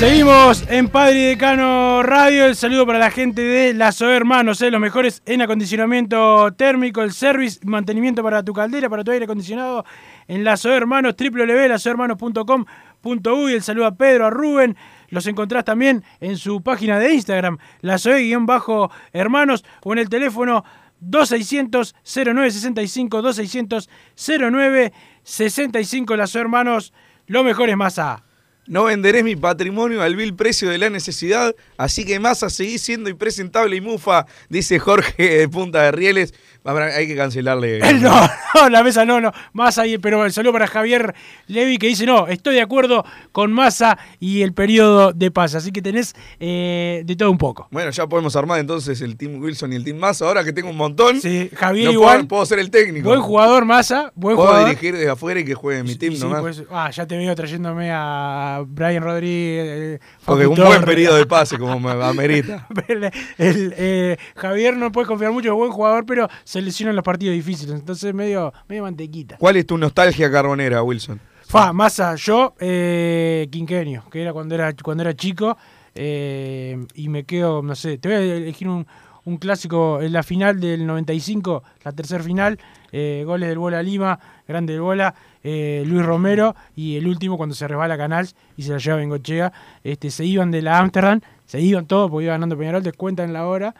[0.00, 2.46] Seguimos en Padre Decano Radio.
[2.46, 7.12] El saludo para la gente de Lazo Hermanos, eh, los mejores en acondicionamiento térmico, el
[7.12, 9.84] service mantenimiento para tu caldera, para tu aire acondicionado
[10.26, 13.52] en Lazo Hermanos, www.lazohermanos.com.uy.
[13.52, 14.74] El saludo a Pedro, a Rubén.
[15.10, 20.64] Los encontrás también en su página de Instagram, lazoe-hermanos o en el teléfono
[21.02, 23.86] 2600-0965,
[24.16, 26.16] 2600-0965.
[26.16, 26.94] Lazo Hermanos,
[27.26, 28.29] lo mejor es más A.
[28.70, 33.10] No venderé mi patrimonio al vil precio de la necesidad, así que Massa seguí siendo
[33.10, 36.32] impresentable y mufa, dice Jorge de Punta de Rieles.
[36.64, 37.80] Hay que cancelarle.
[38.00, 39.32] No, no, la mesa no, no.
[39.52, 41.14] Massa, pero el saludo para Javier
[41.48, 45.54] Levi que dice, no, estoy de acuerdo con Massa y el periodo de paz.
[45.54, 47.66] Así que tenés eh, de todo un poco.
[47.70, 50.26] Bueno, ya podemos armar entonces el Team Wilson y el Team Massa.
[50.26, 52.16] Ahora que tengo un montón, Sí, Javier no igual.
[52.18, 53.08] puedo, puedo ser el técnico.
[53.08, 54.68] Buen jugador Massa, buen puedo jugador.
[54.68, 56.40] dirigir desde afuera y que juegue mi team Sí, nomás.
[56.40, 59.66] pues, ah, ya te veo trayéndome a Brian Rodríguez.
[59.66, 62.66] eh, Porque un buen periodo de pase, como me amerita.
[62.88, 63.04] el,
[63.38, 67.04] el, eh, Javier no puede confiar mucho, es buen jugador, pero se lesiona en los
[67.04, 67.74] partidos difíciles.
[67.74, 69.36] Entonces, medio, medio mantequita.
[69.38, 71.20] ¿Cuál es tu nostalgia carbonera, Wilson?
[71.46, 75.56] Fa, Massa, yo, eh, quinquenio, que era cuando era, cuando era chico.
[75.94, 78.86] eh, y me quedo, no sé, te voy a elegir un,
[79.24, 82.58] un clásico en la final del 95, la tercer final,
[82.92, 87.54] eh, goles del Bola Lima, grande del Bola, eh, Luis Romero, y el último cuando
[87.54, 89.52] se resbala Canals y se la lleva Bengochea,
[89.84, 93.46] este, se iban de la Amsterdam, se iban todos porque iba ganando Peñarol, descuentan la
[93.46, 93.74] hora,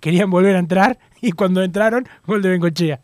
[0.00, 3.00] querían volver a entrar, y cuando entraron, gol de Bengochea.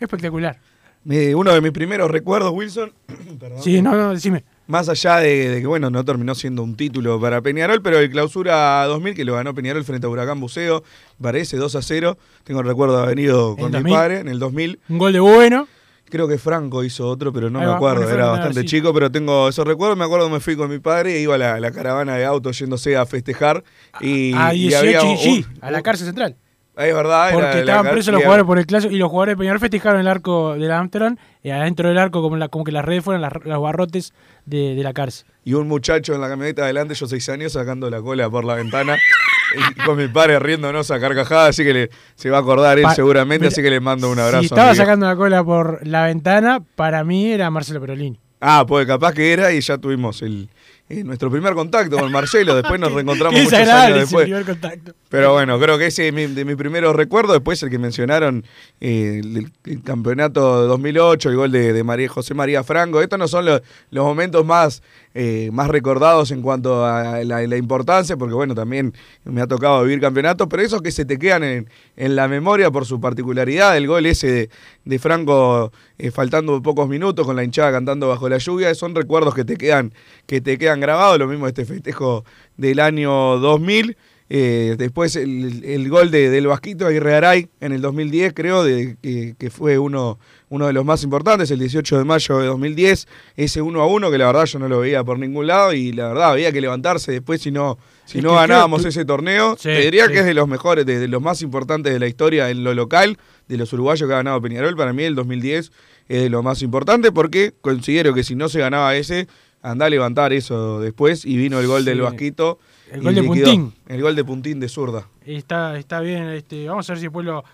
[0.00, 0.58] Espectacular.
[1.04, 2.92] Mi- uno de mis primeros recuerdos, Wilson.
[3.38, 3.62] perdón.
[3.62, 4.44] Sí, no, no, decime.
[4.66, 8.10] Más allá de, de que, bueno, no terminó siendo un título para Peñarol, pero el
[8.10, 10.82] clausura 2000 que lo ganó Peñarol frente a Huracán Buceo,
[11.20, 12.16] parece 2 a 0.
[12.44, 13.92] Tengo el recuerdo de haber ido con mi 2000?
[13.92, 14.80] padre en el 2000.
[14.88, 15.68] Un gol de bueno.
[16.08, 18.66] Creo que Franco hizo otro, pero no Ahí me va, acuerdo, era bastante sí.
[18.66, 19.98] chico, pero tengo esos recuerdos.
[19.98, 22.24] Me acuerdo que me fui con mi padre e iba a la, la caravana de
[22.24, 23.64] autos yéndose a festejar.
[24.00, 26.36] Y, A y 18 había y un- G, a la cárcel central.
[26.76, 29.38] Es verdad, Porque la estaban presos los jugadores por el clásico y los jugadores de
[29.38, 32.84] Peñarol festejaron el arco del Amsterdam y adentro del arco como, la- como que las
[32.84, 34.12] redes fueron las- los barrotes
[34.44, 35.26] de, de la cárcel.
[35.44, 38.54] y un muchacho en la camioneta adelante, yo seis años, sacando la cola por la
[38.56, 38.96] ventana.
[39.78, 42.84] y con mi padre riéndonos a carcajadas, así que le, se va a acordar él
[42.84, 44.40] Pa- seguramente, mira, así que le mando un abrazo.
[44.40, 48.18] Si estaba sacando la cola por la ventana, para mí era Marcelo Perolini.
[48.40, 50.48] Ah, pues capaz que era y ya tuvimos el,
[50.88, 54.24] eh, nuestro primer contacto con Marcelo, después nos reencontramos muchos años después.
[54.24, 54.92] primer contacto.
[55.08, 57.36] Pero bueno, creo que ese es mi, de mis primeros recuerdos.
[57.36, 58.44] Después el que mencionaron,
[58.80, 63.00] eh, el, el campeonato de 2008, el gol de, de María, José María Franco.
[63.00, 64.82] Estos no son los, los momentos más,
[65.16, 70.00] eh, más recordados en cuanto a la, importancia, porque bueno, también me ha tocado vivir
[70.00, 73.76] campeonatos, pero esos que se te quedan en, en la memoria por su particularidad.
[73.76, 74.50] El gol ese de,
[74.84, 79.34] de Franco eh, faltando pocos minutos con la hinchada cantando bajo la lluvia, son recuerdos
[79.34, 79.94] que te quedan,
[80.26, 81.18] que te quedan grabados.
[81.18, 82.24] Lo mismo este festejo
[82.56, 83.96] del año 2000.
[84.30, 88.96] Eh, después el, el gol de, del Vasquito Aguirre Aray en el 2010, creo, de,
[89.02, 93.06] que, que fue uno, uno de los más importantes, el 18 de mayo de 2010,
[93.36, 95.92] ese 1 a 1 que la verdad yo no lo veía por ningún lado y
[95.92, 99.56] la verdad había que levantarse después si no, si Es no ganábamos ese torneo.
[99.56, 100.12] Sí, te diría sí.
[100.12, 102.72] que es de los mejores, de, de los más importantes de la historia en lo
[102.72, 104.74] local, de los uruguayos que ha ganado Peñarol.
[104.74, 105.70] Para mí el 2010
[106.08, 109.28] es de lo más importante porque considero que si no se ganaba ese,
[109.60, 112.00] anda a levantar eso después y vino el gol del.
[112.00, 112.58] Vasquito.
[112.94, 113.44] El gol de liquidó.
[113.46, 113.72] Puntín.
[113.88, 115.06] El gol de Puntín de zurda.
[115.26, 117.44] Está, está bien, este, vamos a ver si después lo,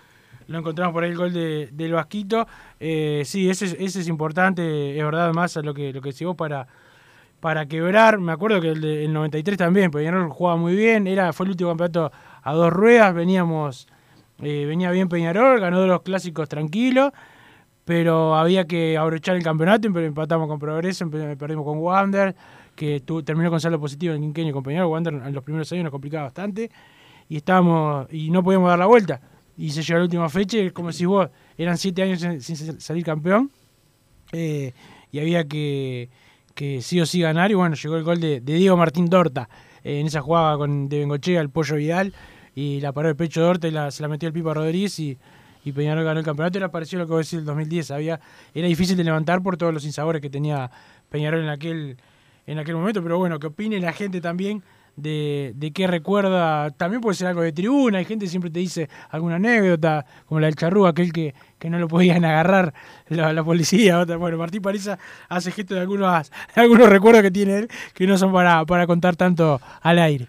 [0.47, 2.47] lo encontramos por ahí el gol de, del Vasquito.
[2.79, 6.11] Eh, sí, ese, es- ese es importante, es verdad, más a lo que, lo que
[6.11, 6.67] llegó para,
[7.39, 8.19] para quebrar.
[8.19, 11.71] Me acuerdo que el del 93 también, Peñarol jugaba muy bien, era, fue el último
[11.71, 12.11] campeonato
[12.43, 13.87] a dos ruedas, veníamos,
[14.41, 17.13] eh, venía bien Peñarol, ganó los clásicos tranquilo,
[17.85, 22.35] pero había que abrochar el campeonato, empatamos con Progreso, empe- perdimos con Wander,
[22.75, 25.83] que tu- terminó con saldo positivo en Quinquenio con Peñarol, Wander en los primeros años
[25.83, 26.71] nos complicaba bastante,
[27.29, 29.21] y estábamos, y no podíamos dar la vuelta.
[29.57, 32.79] Y se llegó a la última fecha, y como si vos, eran siete años sin,
[32.81, 33.51] salir campeón,
[34.31, 34.73] eh,
[35.11, 36.09] y había que,
[36.55, 39.49] que sí o sí ganar, y bueno, llegó el gol de, Diego Martín Dorta,
[39.83, 42.13] eh, en esa jugada con de Bengochea, el Pollo Vidal,
[42.55, 45.17] y la paró el pecho Dorta y se la metió el Pipa Rodríguez, y,
[45.63, 48.19] y Peñarol ganó el campeonato, era parecido a lo que vos decís del 2010, había,
[48.53, 50.71] era difícil de levantar por todos los insabores que tenía
[51.09, 51.97] Peñarol en aquel,
[52.45, 54.63] en aquel momento, pero bueno, que opine la gente también
[54.95, 58.59] de, de qué recuerda, también puede ser algo de tribuna, hay gente que siempre te
[58.59, 62.73] dice alguna anécdota, como la del charrúa, aquel que, que no lo podían agarrar
[63.07, 64.99] la, policía, otra, bueno, Martín Parisa
[65.29, 68.85] hace gesto de algunos, de algunos recuerdos que tiene él, que no son para, para
[68.87, 70.27] contar tanto al aire.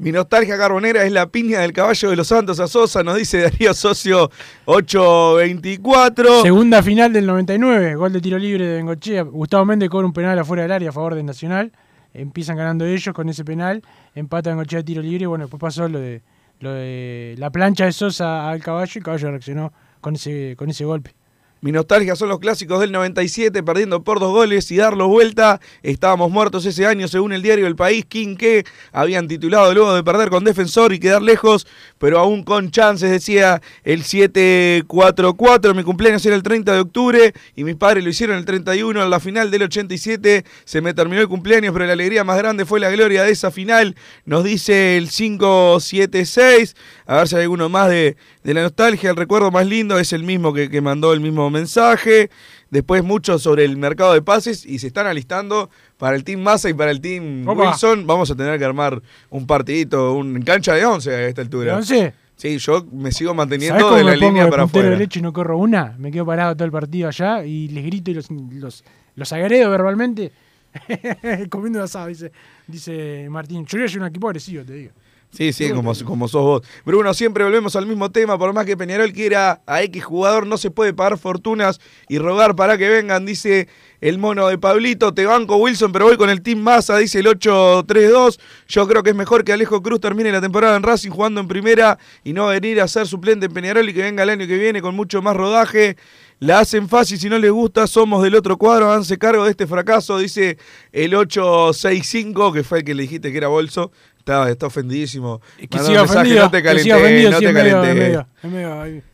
[0.00, 3.42] Mi nostalgia carbonera es la piña del caballo de los Santos a Sosa, nos dice
[3.42, 4.30] Darío Socio
[4.64, 6.40] 824.
[6.40, 9.24] Segunda final del 99, gol de tiro libre de Bengochea.
[9.24, 11.72] Gustavo Méndez cobra un penal afuera del área a favor de Nacional.
[12.14, 13.82] Empiezan ganando ellos con ese penal.
[14.14, 15.26] Empata Bengochea tiro libre.
[15.26, 16.22] Bueno, después pasó lo de,
[16.60, 19.70] lo de la plancha de Sosa al caballo y el caballo reaccionó
[20.00, 21.14] con ese, con ese golpe.
[21.62, 25.60] Mi nostalgia son los clásicos del 97, perdiendo por dos goles y darlo vuelta.
[25.82, 28.06] Estábamos muertos ese año, según el diario El País.
[28.06, 31.66] Que habían titulado luego de perder con Defensor y quedar lejos,
[32.00, 35.74] pero aún con chances, decía el 744.
[35.74, 39.02] Mi cumpleaños era el 30 de octubre y mis padres lo hicieron el 31.
[39.02, 42.64] En la final del 87 se me terminó el cumpleaños, pero la alegría más grande
[42.64, 43.96] fue la gloria de esa final.
[44.24, 46.74] Nos dice el 576.
[47.04, 49.10] A ver si hay alguno más de, de la nostalgia.
[49.10, 52.30] El recuerdo más lindo es el mismo que, que mandó el mismo mensaje.
[52.70, 56.70] Después mucho sobre el mercado de pases y se están alistando para el Team Massa
[56.70, 57.70] y para el Team Opa.
[57.70, 58.06] Wilson.
[58.06, 61.72] Vamos a tener que armar un partidito, un cancha de 11 a esta altura.
[61.72, 62.14] ¿De 11?
[62.36, 64.90] Sí, yo me sigo ¿Sabés manteniendo de la me pongo línea de para afuera.
[64.90, 65.94] derecho y no corro una?
[65.98, 69.70] Me quedo parado todo el partido allá y les grito y los, los, los agredo
[69.70, 70.32] verbalmente.
[71.50, 72.32] Comiendo asado, dice,
[72.66, 73.66] dice Martín.
[73.66, 74.92] Yo voy a un equipo agresivo, te digo.
[75.32, 76.62] Sí, sí, como, como sos vos.
[76.84, 78.36] Bruno, siempre volvemos al mismo tema.
[78.36, 82.56] Por más que Peñarol quiera a X jugador, no se puede pagar fortunas y rogar
[82.56, 83.68] para que vengan, dice
[84.00, 85.14] el mono de Pablito.
[85.14, 88.40] Te banco, Wilson, pero voy con el Team Massa, dice el 8-3-2.
[88.66, 91.46] Yo creo que es mejor que Alejo Cruz termine la temporada en Racing jugando en
[91.46, 94.58] primera y no venir a ser suplente en Peñarol y que venga el año que
[94.58, 95.96] viene con mucho más rodaje.
[96.40, 99.66] La hacen fácil, si no les gusta, somos del otro cuadro, háganse cargo de este
[99.66, 100.56] fracaso, dice
[100.90, 103.92] el 865, que fue el que le dijiste que era bolso.
[104.20, 105.40] Está, está ofendidísimo.
[105.58, 106.44] Que Mandá siga un mensaje, ofendido.
[106.44, 108.26] no te que calenté, no te es calenté.
[108.42, 109.04] es es.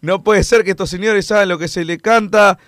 [0.00, 2.58] No puede ser que estos señores hagan lo que se le canta.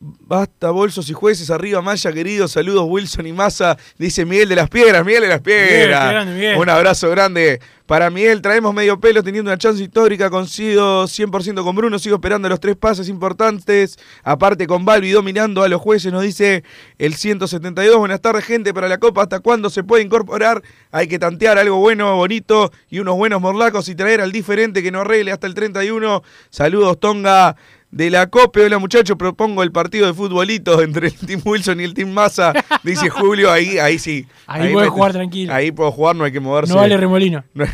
[0.00, 2.46] Basta, bolsos y jueces, arriba Maya, querido.
[2.46, 3.78] Saludos, Wilson y Massa.
[3.96, 6.10] Dice Miguel de las Piedras, Miguel de las Miguel, Piedras.
[6.10, 6.58] grande, Miguel.
[6.58, 8.42] Un abrazo grande para Miguel.
[8.42, 10.28] Traemos medio pelo teniendo una chance histórica.
[10.28, 11.98] Coincido 100% con Bruno.
[11.98, 13.98] Sigo esperando los tres pases importantes.
[14.22, 16.64] Aparte con Balbi dominando a los jueces, nos dice
[16.98, 17.96] el 172.
[17.96, 18.74] Buenas tardes, gente.
[18.74, 20.62] Para la Copa, ¿hasta cuándo se puede incorporar?
[20.90, 24.90] Hay que tantear algo bueno, bonito y unos buenos morlacos y traer al diferente que
[24.90, 26.22] no arregle hasta el 31.
[26.50, 27.56] Saludos, Tonga
[27.94, 28.64] de la COPE.
[28.66, 32.52] Hola muchachos, propongo el partido de futbolito entre el Team Wilson y el Team Massa.
[32.82, 34.26] Dice Julio, ahí, ahí sí.
[34.48, 35.54] Ahí me- jugar tranquilo.
[35.54, 36.72] Ahí puedo jugar, no hay que moverse.
[36.72, 37.44] No vale remolino.
[37.54, 37.64] No,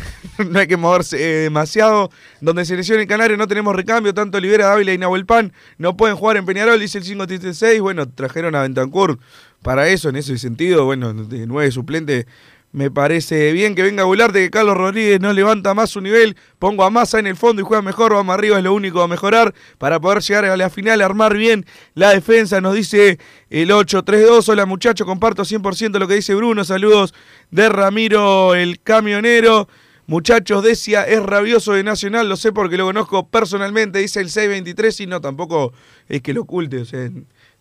[0.49, 2.09] no hay que moverse eh, demasiado.
[2.39, 4.13] Donde se lesiona el Canario no tenemos recambio.
[4.13, 7.81] Tanto Olivera, Dávila y Nahuel Pan no pueden jugar en Peñarol, dice el 536.
[7.81, 9.19] Bueno, trajeron a Bentancur
[9.61, 10.85] para eso, en ese sentido.
[10.85, 12.25] Bueno, de nueve suplente.
[12.73, 16.37] Me parece bien que venga Gularte, que Carlos Rodríguez no levanta más su nivel.
[16.57, 18.13] Pongo a Massa en el fondo y juega mejor.
[18.13, 21.65] Vamos arriba, es lo único a mejorar para poder llegar a la final, armar bien
[21.95, 22.61] la defensa.
[22.61, 23.19] Nos dice
[23.49, 24.47] el 8-3-2.
[24.47, 26.63] Hola muchachos, comparto 100% lo que dice Bruno.
[26.63, 27.13] Saludos
[27.49, 29.67] de Ramiro, el camionero.
[30.07, 34.99] Muchachos, Decia es rabioso de Nacional, lo sé porque lo conozco personalmente, dice el 623
[34.99, 35.71] y no, tampoco
[36.09, 37.09] es que lo oculte, o sea,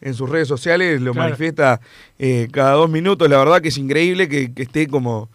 [0.01, 1.29] en, sus redes sociales lo Claro.
[1.29, 1.81] manifiesta
[2.19, 5.29] eh, cada dos minutos, la verdad que es increíble que, que esté como,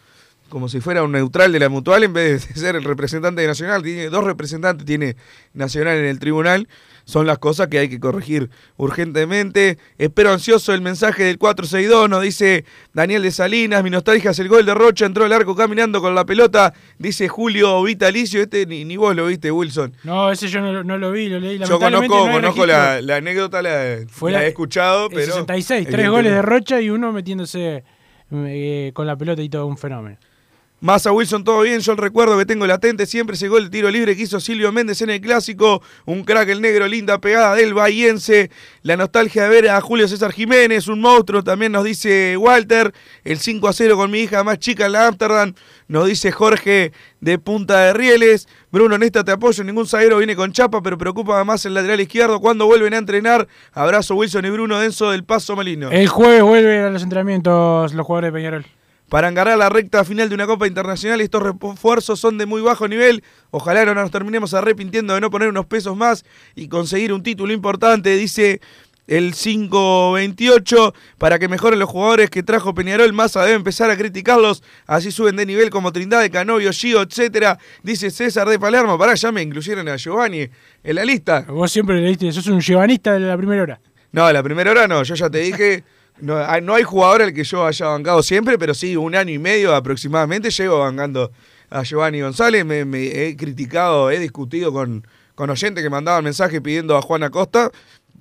[0.50, 3.48] como si fuera un neutral de la mutual en vez de ser el representante de
[3.48, 5.16] Nacional, tiene dos representantes, tiene
[5.54, 6.68] Nacional en el tribunal,
[7.04, 9.78] son las cosas que hay que corregir urgentemente.
[9.98, 14.48] Espero ansioso el mensaje del 462, nos dice Daniel de Salinas, mi nostalgia es el
[14.48, 18.86] gol de Rocha, entró al arco caminando con la pelota, dice Julio Vitalicio, este ni,
[18.86, 19.94] ni vos lo viste, Wilson.
[20.04, 21.60] No, ese yo no, lo- no lo vi, lo leí.
[21.60, 25.34] Yo conozco, no conozco la, la anécdota, la, Fue la la- he escuchado, El pero...
[25.34, 27.84] 66, tres goles de Rocha y uno metiéndose
[28.32, 30.18] eh, con la pelota y todo un fenómeno.
[30.86, 31.80] Massa Wilson, todo bien.
[31.80, 35.02] Yo el recuerdo que tengo latente siempre gol de tiro libre que hizo Silvio Méndez
[35.02, 35.82] en el clásico.
[36.06, 38.52] Un crack el negro, linda pegada del Bahiense.
[38.84, 42.94] La nostalgia de ver a Julio César Jiménez, un monstruo, también nos dice Walter.
[43.24, 45.56] El 5 a 0 con mi hija más chica en la Amsterdam.
[45.88, 48.48] Nos dice Jorge de Punta de Rieles.
[48.72, 49.64] Bruno, en esta te apoyo.
[49.64, 52.40] Ningún zaguero viene con chapa, pero preocupa más el lateral izquierdo.
[52.40, 53.48] cuando vuelven a entrenar?
[53.74, 55.90] Abrazo Wilson y Bruno Denso del Paso Malino.
[55.90, 58.66] El jueves vuelven a los entrenamientos los jugadores de Peñarol.
[59.10, 62.88] Para encarar la recta final de una Copa Internacional, estos refuerzos son de muy bajo
[62.88, 63.24] nivel.
[63.52, 66.26] Ojalá no nos terminemos arrepintiendo de no poner unos pesos más
[66.56, 68.62] y conseguir un título importante, dice
[69.08, 70.94] el 528.
[71.20, 74.64] Para que mejoren los jugadores que trajo Peñarol, Massa debe empezar a criticarlos.
[74.88, 77.60] Así suben de nivel como Trindade, Canovio, Gio, etcétera.
[77.84, 78.98] Dice César de Palermo.
[78.98, 80.50] Pará, ya me incluyeron a Giovanni
[80.84, 81.46] en la lista.
[81.48, 83.80] Vos siempre le diste, sos un llevanista de la primera hora.
[84.12, 85.84] No, la primera hora no, yo ya te dije.
[86.20, 89.34] No hay, no hay jugador al que yo haya bancado siempre, pero sí, un año
[89.34, 91.32] y medio aproximadamente llevo bancando
[91.70, 92.66] a Giovanni González.
[92.66, 95.06] Me, he criticado, he discutido con,
[95.36, 97.70] con oyentes que mandaban mensajes pidiendo a Juan Acosta.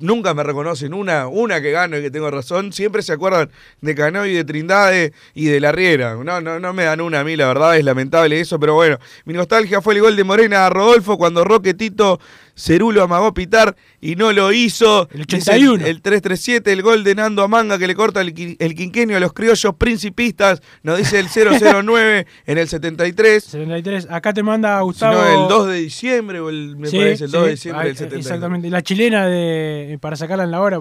[0.01, 2.72] Nunca me reconocen una, una que gano y que tengo razón.
[2.72, 3.49] Siempre se acuerdan
[3.80, 6.16] de Canoy, de Trindade y de La Riera.
[6.16, 8.99] No, no, no me dan una a mí, la verdad, es lamentable eso, pero bueno.
[9.24, 12.18] Mi nostalgia fue el gol de Morena a Rodolfo cuando Roque Tito
[12.57, 15.09] Cerulo amagó pitar y no lo hizo.
[15.12, 15.86] El Dice 81.
[15.86, 19.32] El, 337, el gol de Nando Amanga que le corta el, el quinquenio a los
[19.32, 20.62] criollos principistas.
[20.82, 23.42] Nos dice el 009 en el 73.
[23.44, 24.07] 73.
[24.11, 25.14] Acá te manda Si Gustavo.
[25.20, 27.82] no, el 2 de diciembre, o el, me Sí, parece, el 2 de sí, diciembre
[27.82, 28.26] ah, del 73.
[28.26, 28.70] Exactamente.
[28.70, 30.78] La chilena de para sacarla en la hora.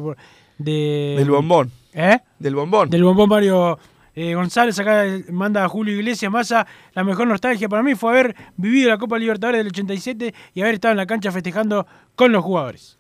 [0.58, 1.72] de, Del bombón.
[1.94, 2.18] ¿Eh?
[2.40, 2.90] Del bombón.
[2.90, 3.78] Del bombón Mario
[4.16, 6.68] eh, González, acá eh, manda a Julio Iglesias Massa.
[6.94, 10.76] La mejor nostalgia para mí fue haber vivido la Copa Libertadores del 87 y haber
[10.76, 12.98] estado en la cancha festejando con los jugadores.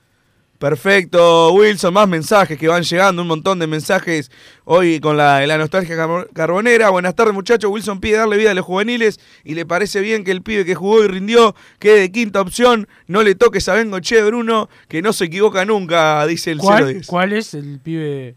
[0.59, 4.32] Perfecto, Wilson, más mensajes que van llegando, un montón de mensajes
[4.64, 6.89] hoy con la, la nostalgia carbo- carbonera.
[6.89, 10.32] Buenas tardes muchachos, Wilson pide darle vida a los juveniles y le parece bien que
[10.32, 14.24] el pibe que jugó y rindió quede de quinta opción, no le toques a Bengoche
[14.24, 17.07] Bruno, que no se equivoca nunca, dice el ¿Cuál, 010.
[17.07, 18.36] ¿Cuál es el pibe?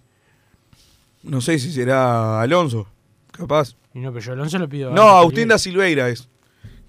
[1.27, 2.87] No sé si será Alonso,
[3.33, 3.77] capaz.
[3.95, 4.91] Y no, pero yo a Alonso lo pido.
[4.91, 6.29] No, que Agustín da Silveira es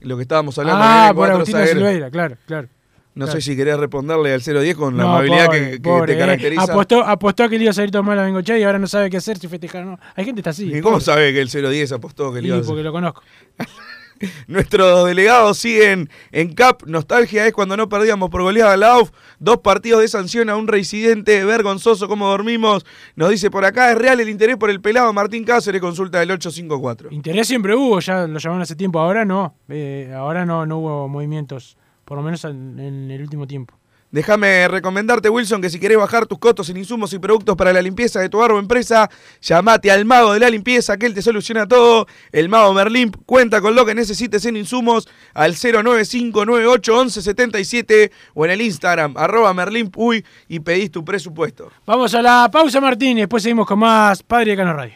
[0.02, 0.84] lo que estábamos hablando.
[0.84, 1.66] Ah, por Agustín da.
[1.68, 2.68] Silveira, claro, claro.
[3.16, 3.42] No claro.
[3.42, 6.20] sé si querés responderle al 010 con la No, amabilidad pobre, que, que pobre, te
[6.20, 6.22] eh.
[6.22, 6.62] caracteriza.
[6.62, 8.86] Apostó, apostó a que le iba a salir todo mal a Bengochea y ahora no
[8.86, 10.00] sabe qué hacer si festejar o no.
[10.16, 10.72] Hay gente que está así.
[10.72, 12.68] ¿Y cómo sabe que el 010 apostó que le iba a hacer?
[12.68, 13.24] porque lo conozco.
[14.48, 16.84] Nuestros delegados siguen en CAP.
[16.86, 18.98] Nostalgia es cuando no perdíamos por goleada a la.
[19.40, 22.86] Dos partidos de sanción a un reincidente vergonzoso como dormimos.
[23.16, 26.32] Nos dice por acá, es real el interés por el pelado Martín Cáceres, consulta del
[26.32, 27.12] 854.
[27.12, 29.00] Interés siempre hubo, ya lo llamaron hace tiempo.
[29.00, 29.56] Ahora no.
[29.70, 33.76] Eh, ahora no, no hubo movimientos, por lo menos en, en el último tiempo.
[34.10, 37.82] Déjame recomendarte, Wilson, que si querés bajar tus costos en insumos y productos para la
[37.82, 39.10] limpieza de tu barro o empresa,
[39.42, 42.08] llamate al mago de la limpieza, que él te soluciona todo.
[42.32, 48.62] El mago Merlimp cuenta con lo que necesites en insumos al 095981177 o en el
[48.62, 51.70] Instagram, arroba merlimpuy y pedís tu presupuesto.
[51.86, 54.96] Vamos a la pausa, Martín, y después seguimos con más Padre Cano Radio.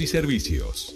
[0.01, 0.95] y servicios.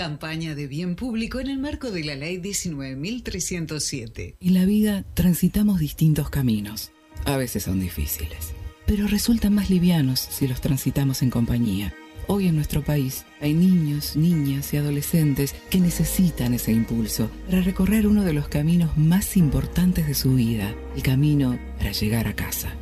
[0.00, 4.36] Campaña de bien público en el marco de la Ley 19.307.
[4.40, 6.90] En la vida transitamos distintos caminos.
[7.26, 8.54] A veces son difíciles,
[8.86, 11.92] pero resultan más livianos si los transitamos en compañía.
[12.28, 18.06] Hoy en nuestro país hay niños, niñas y adolescentes que necesitan ese impulso para recorrer
[18.06, 22.72] uno de los caminos más importantes de su vida, el camino para llegar a casa.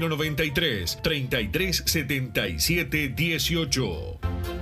[0.00, 4.61] 093 33 77 18.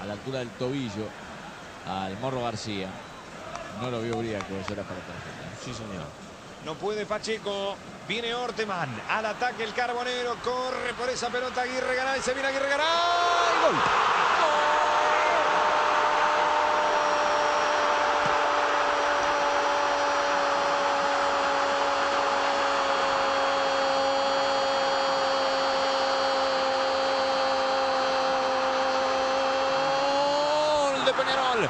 [0.00, 1.06] A la altura del tobillo
[1.86, 2.88] al Morro García.
[3.80, 5.64] No lo vio Briaco, eso era para tarjeta.
[5.64, 6.06] Sí, señor.
[6.64, 7.76] No puede Pacheco.
[8.08, 8.88] Viene Orteman.
[9.08, 10.36] Al ataque el Carbonero.
[10.44, 12.20] Corre por esa pelota Aguirre Garay.
[12.20, 12.86] Se viene Aguirre Garay.
[30.92, 31.68] Gol de Peñarol.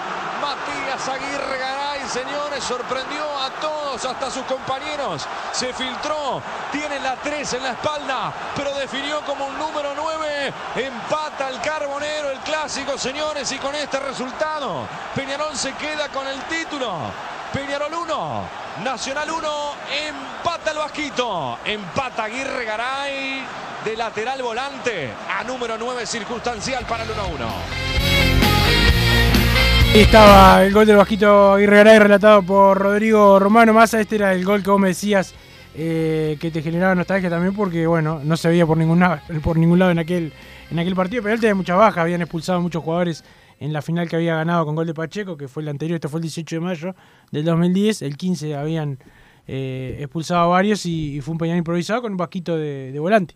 [1.02, 5.26] Matías Aguirre Garay, señores, sorprendió a todos, hasta sus compañeros.
[5.52, 10.52] Se filtró, tiene la 3 en la espalda, pero definió como un número 9.
[10.76, 16.40] Empata el Carbonero, el clásico, señores, y con este resultado, Peñarol se queda con el
[16.42, 16.94] título.
[17.52, 18.48] Peñarol 1,
[18.84, 19.74] Nacional 1,
[20.06, 23.46] empata el Vasquito, empata Aguirre Garay
[23.84, 27.91] de lateral volante a número 9 circunstancial para el 1-1.
[29.94, 34.00] Estaba el gol del Vasquito Aguirre Garay relatado por Rodrigo Romano Massa.
[34.00, 35.34] Este era el gol que vos me decías
[35.74, 39.58] eh, que te generaba nostalgia también porque, bueno, no se veía por ningún, lado- por
[39.58, 40.32] ningún lado en aquel,
[40.70, 41.22] en aquel partido.
[41.22, 43.22] Pero él tenía muchas bajas, habían expulsado muchos jugadores
[43.60, 46.08] en la final que había ganado con gol de Pacheco, que fue el anterior, esto
[46.08, 46.94] fue el 18 de mayo
[47.30, 48.02] del 2010.
[48.02, 48.98] El 15 habían
[49.46, 53.34] eh, expulsado a varios y, fue un Peñarol improvisado con un Vasquito de volante.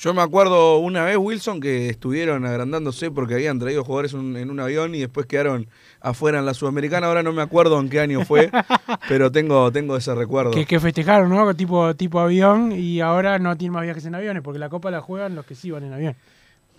[0.00, 4.48] Yo me acuerdo una vez, Wilson, que estuvieron agrandándose porque habían traído jugadores un- en
[4.48, 5.66] un avión y después quedaron
[6.00, 7.08] afuera en la Sudamericana.
[7.08, 8.48] Ahora no me acuerdo en qué año fue,
[9.08, 10.52] pero tengo, tengo ese recuerdo.
[10.52, 11.52] Que, que festejaron, ¿no?
[11.54, 15.00] Tipo, tipo avión y ahora no tienen más viajes en aviones porque la Copa la
[15.00, 16.14] juegan los que sí van en avión.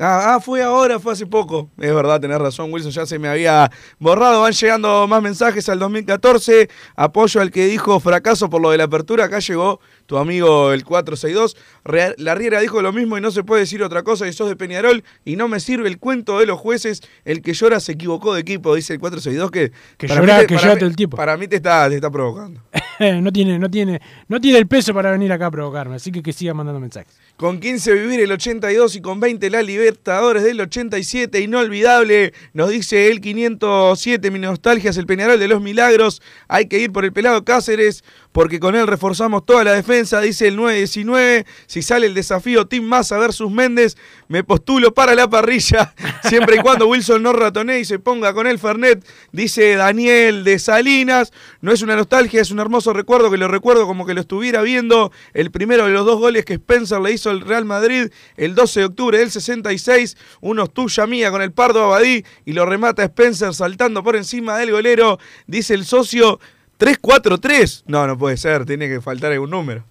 [0.01, 1.69] Ah, ah, fue ahora, fue hace poco.
[1.77, 3.69] Es verdad, tenés razón, Wilson, ya se me había
[3.99, 4.41] borrado.
[4.41, 6.69] Van llegando más mensajes al 2014.
[6.95, 9.25] Apoyo al que dijo fracaso por lo de la apertura.
[9.25, 11.57] Acá llegó tu amigo el 462.
[11.83, 14.47] Rea- La Riera dijo lo mismo y no se puede decir otra cosa y sos
[14.47, 15.03] de Peñarol.
[15.25, 17.01] Y no me sirve el cuento de los jueces.
[17.25, 19.51] El que llora se equivocó de equipo, dice el 462.
[19.51, 21.17] Que, Que llora- te- que llora todo el tiempo.
[21.17, 22.61] Para mí te está, te está provocando.
[23.21, 26.21] no, tiene, no, tiene, no tiene el peso para venir acá a provocarme, así que
[26.23, 27.13] que siga mandando mensajes.
[27.39, 33.09] Con 15 vivir el 82 y con 20 la Libertadores del 87, inolvidable, nos dice
[33.09, 37.13] el 507, mi nostalgia es el Peñarol de los Milagros, hay que ir por el
[37.13, 42.13] pelado Cáceres porque con él reforzamos toda la defensa, dice el 919, si sale el
[42.13, 43.95] desafío Team Massa versus Méndez,
[44.27, 45.93] me postulo para la parrilla,
[46.27, 50.59] siempre y cuando Wilson no ratonee y se ponga con el Fernet, dice Daniel de
[50.59, 51.31] Salinas,
[51.61, 54.61] no es una nostalgia, es un hermoso recuerdo que lo recuerdo como que lo estuviera
[54.61, 58.55] viendo, el primero de los dos goles que Spencer le hizo al Real Madrid el
[58.55, 63.03] 12 de octubre del 66, unos tuya mía con el Pardo Abadí y lo remata
[63.03, 66.39] Spencer saltando por encima del golero, dice el socio
[66.79, 67.83] 3-4-3.
[67.87, 69.83] No, no puede ser, tiene que faltar algún número.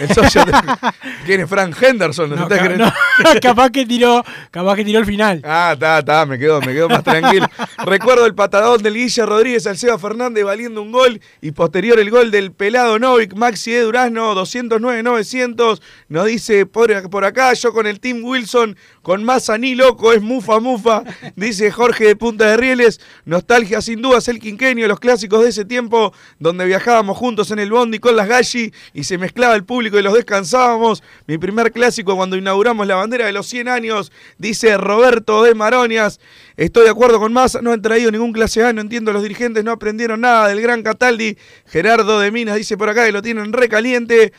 [0.00, 0.44] El socio
[1.26, 2.30] ¿Quién es Frank Henderson?
[2.30, 2.92] ¿No No, ca- no,
[3.42, 5.40] capaz que tiró, capaz que tiró el final.
[5.44, 7.46] Ah, está, está, me quedo, me quedo más tranquilo.
[7.84, 12.10] Recuerdo el patadón del Guilla Rodríguez al Seba Fernández valiendo un gol y posterior el
[12.10, 15.80] gol del pelado Novik, Maxi de Durazno, 209-900.
[16.08, 20.22] Nos dice por, por acá, yo con el Team Wilson, con Massa ni loco, es
[20.22, 21.02] mufa mufa.
[21.36, 25.64] Dice Jorge de Punta de Rieles, nostalgia sin dudas el quinquenio, los clásicos de ese
[25.64, 29.98] tiempo donde viajábamos juntos en el bondi con las galli y se mezclaba el público
[29.98, 31.02] y los descansábamos.
[31.26, 36.20] Mi primer clásico cuando inauguramos la bandera de los 100 años, dice Roberto de Maronias.
[36.56, 39.64] Estoy de acuerdo con Massa, no han traído ningún clase A, no entiendo, los dirigentes
[39.64, 41.36] no aprendieron nada del gran Cataldi.
[41.66, 44.32] Gerardo de Minas dice por acá que lo tienen recaliente.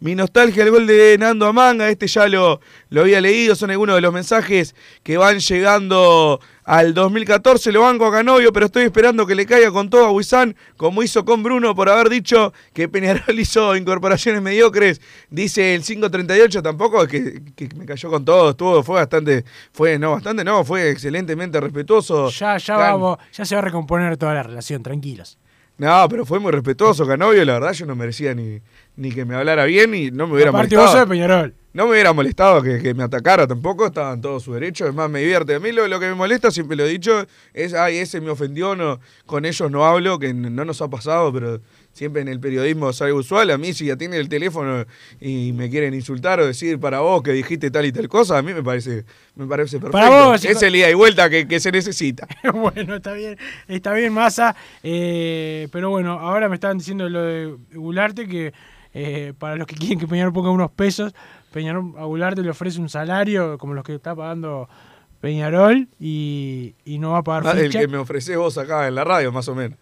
[0.00, 3.96] Mi nostalgia, el gol de Nando Amanga, este ya lo, lo había leído, son algunos
[3.96, 7.70] de los mensajes que van llegando al 2014.
[7.70, 11.02] Lo banco a Canovio, pero estoy esperando que le caiga con todo a Huizán, como
[11.02, 15.02] hizo con Bruno por haber dicho que Peñarol hizo incorporaciones mediocres.
[15.28, 19.98] Dice el 538, tampoco es que, que me cayó con todo, estuvo, fue bastante, fue,
[19.98, 22.30] no, bastante no, fue excelentemente respetuoso.
[22.30, 25.36] Ya, ya, Can- vamos, ya se va a recomponer toda la relación, tranquilos.
[25.80, 28.60] No, pero fue muy respetuoso Canovio, la verdad yo no merecía ni,
[28.96, 30.98] ni que me hablara bien y no me hubiera Aparte molestado.
[31.00, 31.54] vos de Peñarol.
[31.72, 34.92] No me hubiera molestado que, que me atacara tampoco, estaba en todo su derecho, es
[34.94, 35.54] más, me divierte.
[35.54, 37.24] A mí lo, lo que me molesta, siempre lo he dicho,
[37.54, 41.32] es, ay, ese me ofendió, no, con ellos no hablo, que no nos ha pasado,
[41.32, 41.62] pero
[41.92, 43.50] siempre en el periodismo es algo usual.
[43.50, 44.84] A mí si ya tienen el teléfono
[45.20, 48.42] y me quieren insultar o decir para vos que dijiste tal y tal cosa, a
[48.42, 49.04] mí me parece,
[49.36, 49.92] me parece perfecto.
[49.92, 52.26] Para vos, es el ida y vuelta que, que se necesita.
[52.54, 53.38] bueno, está bien,
[53.68, 54.56] está bien, Massa.
[54.82, 58.52] eh, pero bueno, ahora me estaban diciendo lo de Gularte que
[58.92, 61.14] eh, para los que quieren que Peñarol ponga unos pesos,
[61.52, 64.68] Peñarol a Gularte le ofrece un salario como los que está pagando
[65.20, 67.80] Peñarol y, y no va a pagar Ah, el ficha.
[67.80, 69.78] que me ofreces vos acá en la radio, más o menos.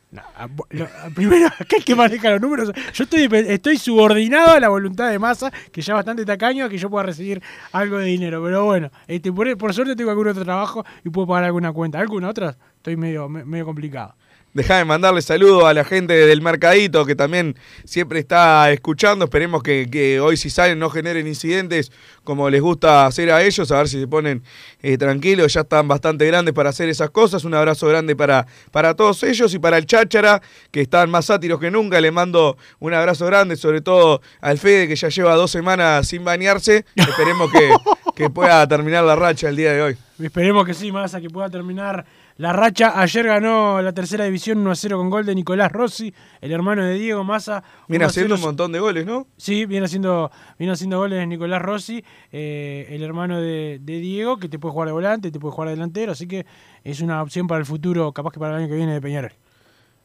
[0.70, 1.48] Lo- primero,
[1.84, 2.72] que maneja los números.
[2.92, 6.76] Yo estoy, estoy subordinado a la voluntad de Massa, que ya bastante tacaño, a que
[6.78, 7.40] yo pueda recibir
[7.72, 8.42] algo de dinero.
[8.42, 12.00] Pero bueno, este, por, por suerte tengo algún otro trabajo y puedo pagar alguna cuenta.
[12.00, 12.56] ¿Alguna otra?
[12.76, 14.16] Estoy medio, me- medio complicado.
[14.54, 19.26] Dejá de mandarle saludos a la gente del Mercadito que también siempre está escuchando.
[19.26, 21.92] Esperemos que, que hoy si salen no generen incidentes
[22.24, 23.70] como les gusta hacer a ellos.
[23.70, 24.42] A ver si se ponen
[24.80, 25.52] eh, tranquilos.
[25.52, 27.44] Ya están bastante grandes para hacer esas cosas.
[27.44, 30.40] Un abrazo grande para, para todos ellos y para el Cháchara
[30.70, 32.00] que están más sátiros que nunca.
[32.00, 36.24] Le mando un abrazo grande, sobre todo al Fede que ya lleva dos semanas sin
[36.24, 36.86] bañarse.
[36.96, 37.70] Esperemos que,
[38.16, 39.98] que pueda terminar la racha el día de hoy.
[40.20, 42.04] Esperemos que sí, Massa, que pueda terminar
[42.38, 42.98] la racha.
[42.98, 46.84] Ayer ganó la tercera división 1 a 0 con gol de Nicolás Rossi, el hermano
[46.84, 47.62] de Diego Massa.
[47.86, 48.42] Viene 1 a haciendo 0.
[48.42, 49.26] un montón de goles, ¿no?
[49.36, 54.48] Sí, viene haciendo, viene haciendo goles Nicolás Rossi, eh, el hermano de, de Diego, que
[54.48, 56.46] te puede jugar de volante, te puede jugar de delantero, así que
[56.84, 59.32] es una opción para el futuro, capaz que para el año que viene de Peñarol.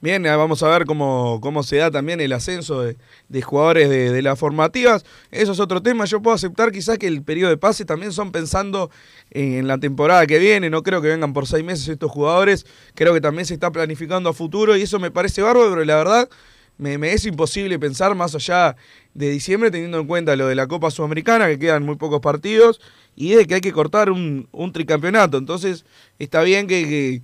[0.04, 2.97] Bien, eh, vamos a ver cómo, cómo se da también el ascenso de,
[3.30, 5.06] de jugadores de, de las formativas.
[5.32, 6.04] Eso es otro tema.
[6.04, 8.91] Yo puedo aceptar quizás que el periodo de pase también son pensando
[9.32, 10.70] en, la temporada que viene.
[10.70, 12.66] No creo que vengan por seis meses estos jugadores.
[12.95, 15.95] Creo que también se está planificando a futuro y eso me parece bárbaro, pero la
[15.95, 16.30] verdad
[16.78, 18.76] me, me es imposible pensar más allá
[19.14, 22.82] de diciembre teniendo en cuenta lo de la Copa Sudamericana, que quedan muy pocos partidos,
[23.16, 25.38] y de que hay que cortar un, un tricampeonato.
[25.38, 25.86] Entonces
[26.20, 27.22] está bien que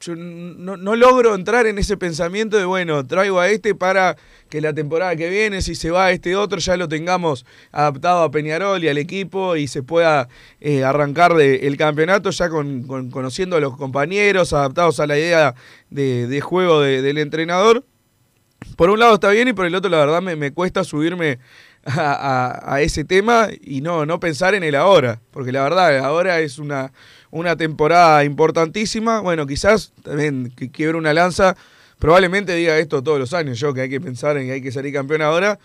[0.00, 4.16] yo no, no logro entrar en ese pensamiento de, bueno, traigo a este para
[4.50, 8.30] que la temporada que viene, si se va este otro, ya lo tengamos adaptado a
[8.30, 10.28] Peñarol y al equipo y se pueda
[10.60, 15.54] eh, arrancar de- el campeonato ya con- conociendo a los compañeros, adaptados a la idea
[15.90, 17.84] de, de juego de- del entrenador.
[18.76, 21.38] Por un lado está bien y por el otro la verdad me, me cuesta subirme
[21.84, 22.12] a,
[22.64, 26.40] a- a ese tema y no, no pensar en el ahora, porque la verdad ahora
[26.40, 26.92] es una,
[27.34, 29.20] una temporada importantísima.
[29.20, 31.56] Bueno, quizás también que quiebre una lanza,
[31.98, 34.70] probablemente diga esto todos los años yo, que hay que pensar en que hay que
[34.70, 35.58] salir campeón ahora,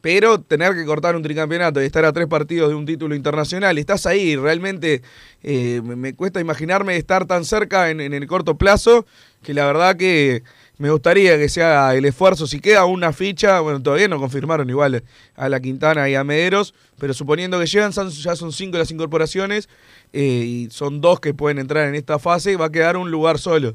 [0.00, 3.78] pero tener que cortar un tricampeonato y estar a tres partidos de un título internacional,
[3.78, 5.02] estás ahí, realmente
[5.44, 9.06] eh, me, cuesta imaginarme estar tan cerca en el corto plazo,
[9.44, 10.42] que la verdad que
[10.78, 15.04] me gustaría que sea el esfuerzo, si queda una ficha, bueno, todavía no confirmaron igual
[15.36, 19.68] a la Quintana y a Mederos, pero suponiendo que llegan, ya son cinco las incorporaciones
[20.12, 23.38] eh, y son dos que pueden entrar en esta fase, va a quedar un lugar
[23.38, 23.74] solo.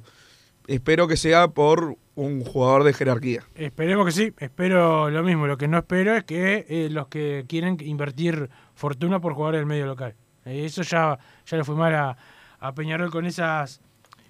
[0.68, 3.44] Espero que sea por un jugador de jerarquía.
[3.56, 5.48] Esperemos que sí, espero lo mismo.
[5.48, 9.66] Lo que no espero es que eh, los que quieren invertir fortuna por jugar el
[9.66, 10.16] medio local.
[10.46, 12.18] Eh, eso ya, ya le fue mal a,
[12.60, 13.82] a Peñarol con esas,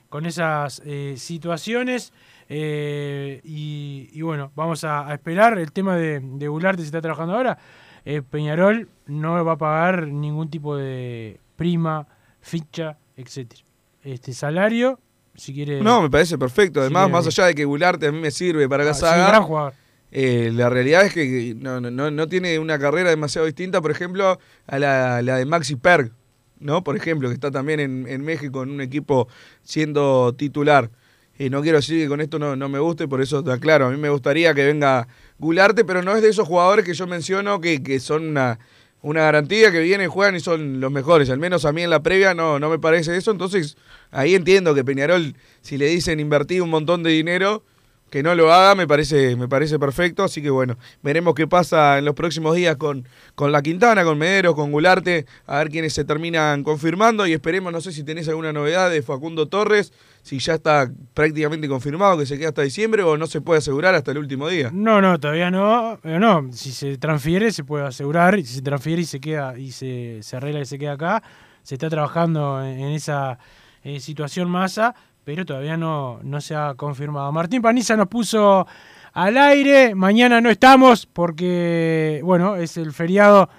[0.09, 2.11] con esas eh, situaciones.
[2.49, 5.57] Eh, y, y bueno, vamos a, a esperar.
[5.57, 7.57] El tema de, de se está trabajando ahora.
[8.05, 12.07] Eh, Peñarol no va a pagar ningún tipo de prima,
[12.41, 13.61] ficha, etcétera.
[14.03, 14.99] Este salario,
[15.35, 15.81] si quiere.
[15.81, 16.81] No, me parece perfecto.
[16.81, 19.73] Además, más allá de que Gularte a mí me sirve para la Ah, saga,
[20.11, 23.91] eh, la realidad es que no, no- no, no tiene una carrera demasiado distinta, por
[23.91, 26.11] ejemplo, a la, la de Maxi Perg,
[26.59, 26.83] ¿no?
[26.83, 29.27] Por ejemplo, que está también en, en México en un equipo
[29.63, 30.89] siendo titular.
[31.37, 33.87] Y no quiero decir que con esto no, no me guste, por eso te aclaro.
[33.87, 35.07] A mí me gustaría que venga
[35.37, 38.59] Gularte, pero no es de esos jugadores que yo menciono que, que son una,
[39.01, 41.29] una garantía, que vienen, juegan y son los mejores.
[41.29, 43.31] Al menos a mí en la previa no, no me parece eso.
[43.31, 43.77] Entonces,
[44.11, 47.63] ahí entiendo que Peñarol, si le dicen invertir un montón de dinero,
[48.09, 51.97] que no lo haga me parece, me parece perfecto, así que bueno, veremos qué pasa
[51.97, 53.05] en los próximos días con,
[53.35, 57.71] con la Quintana, con Mederos, con Gularte, a ver quiénes se terminan confirmando y esperemos,
[57.71, 62.25] no sé si tenés alguna novedad de Facundo Torres, si ya está prácticamente confirmado que
[62.25, 64.69] se queda hasta diciembre o no se puede asegurar hasta el último día.
[64.73, 65.97] No, no, todavía no.
[66.01, 68.35] Pero no, si se transfiere se puede asegurar.
[68.37, 71.23] Si se transfiere y se queda y se, se arregla y se queda acá,
[71.63, 73.39] se está trabajando en, en esa
[73.83, 74.93] eh, situación masa,
[75.23, 77.31] pero todavía no, no se ha confirmado.
[77.31, 78.67] Martín Paniza nos puso
[79.13, 79.95] al aire.
[79.95, 83.49] Mañana no estamos porque, bueno, es el feriado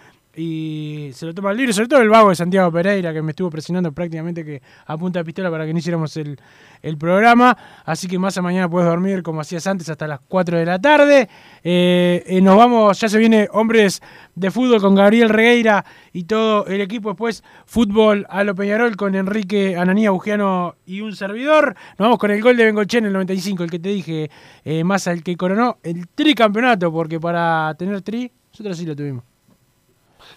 [0.42, 3.32] y se lo toma el libre, sobre todo el vago de Santiago Pereira, que me
[3.32, 6.40] estuvo presionando prácticamente que a punta de pistola para que no hiciéramos el,
[6.80, 7.54] el programa.
[7.84, 10.78] Así que más a mañana puedes dormir como hacías antes hasta las 4 de la
[10.78, 11.28] tarde.
[11.62, 14.00] Eh, eh, nos vamos, ya se viene Hombres
[14.34, 17.10] de Fútbol con Gabriel Regueira y todo el equipo.
[17.10, 21.76] Después Fútbol a lo Peñarol con Enrique Ananía Bugiano y un servidor.
[21.98, 24.30] Nos vamos con el gol de Bengoche en el 95, el que te dije,
[24.64, 29.29] eh, más al que coronó el tricampeonato, porque para tener tri, nosotros sí lo tuvimos.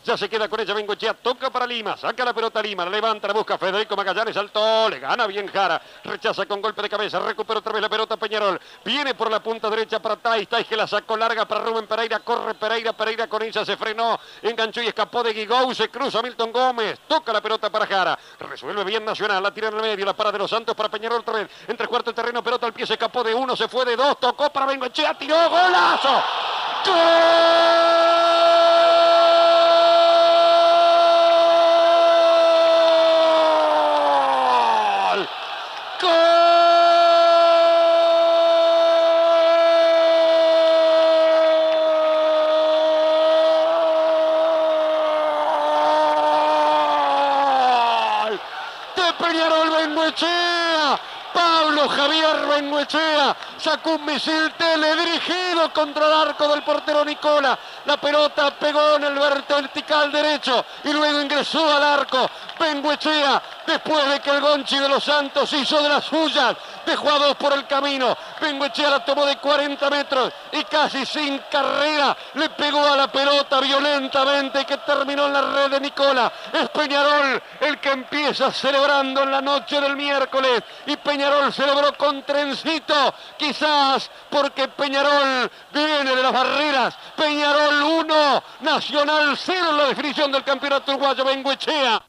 [0.03, 3.27] Ya se queda con ella Bengochea, toca para Lima, saca la pelota Lima, la levanta,
[3.27, 7.59] la busca Federico Magallanes, saltó, le gana bien Jara, rechaza con golpe de cabeza, recupera
[7.59, 10.87] otra vez la pelota Peñarol, viene por la punta derecha para Tais, Tais que la
[10.87, 15.23] sacó larga para Rubén Pereira, corre Pereira, Pereira con ella se frenó, enganchó y escapó
[15.23, 19.53] de Guigou, se cruza Milton Gómez, toca la pelota para Jara, resuelve bien Nacional, la
[19.53, 22.11] tira en el medio, la para de los Santos para Peñarol otra vez, entre cuarto
[22.11, 24.65] de terreno, pelota al pie, se escapó de uno, se fue de dos, tocó para
[24.65, 26.23] Bengochea, tiró, golazo,
[26.85, 28.42] ¡Gol!
[53.73, 57.57] Sacó un misil teledirigido contra el arco del portero Nicola.
[57.85, 62.29] La pelota pegó en el vertical derecho y luego ingresó al arco.
[62.59, 66.55] Bengoechea, después de que el Gonchi de los Santos hizo de las suyas,
[66.85, 68.15] dejó a por el camino.
[68.39, 73.59] Bengoechea la tomó de 40 metros y casi sin carrera le pegó a la pelota
[73.59, 76.31] violentamente que terminó en la red de Nicola.
[76.51, 82.23] Es Peñarol el que empieza celebrando en la noche del miércoles y Peñarol celebró con
[82.23, 86.95] trencito, quizás porque Peñarol viene de las barreras.
[87.15, 92.01] Peñarol 1, Nacional 0 en la definición del campeonato uruguayo Bengoechea.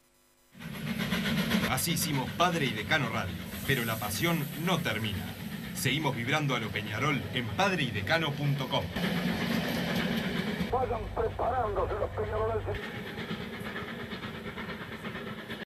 [1.71, 1.97] Así
[2.37, 3.35] Padre y Decano Radio,
[3.67, 5.25] pero la pasión no termina.
[5.75, 8.85] Seguimos vibrando a lo Peñarol en padreidecano.com.
[10.73, 11.95] Vayan preparándose.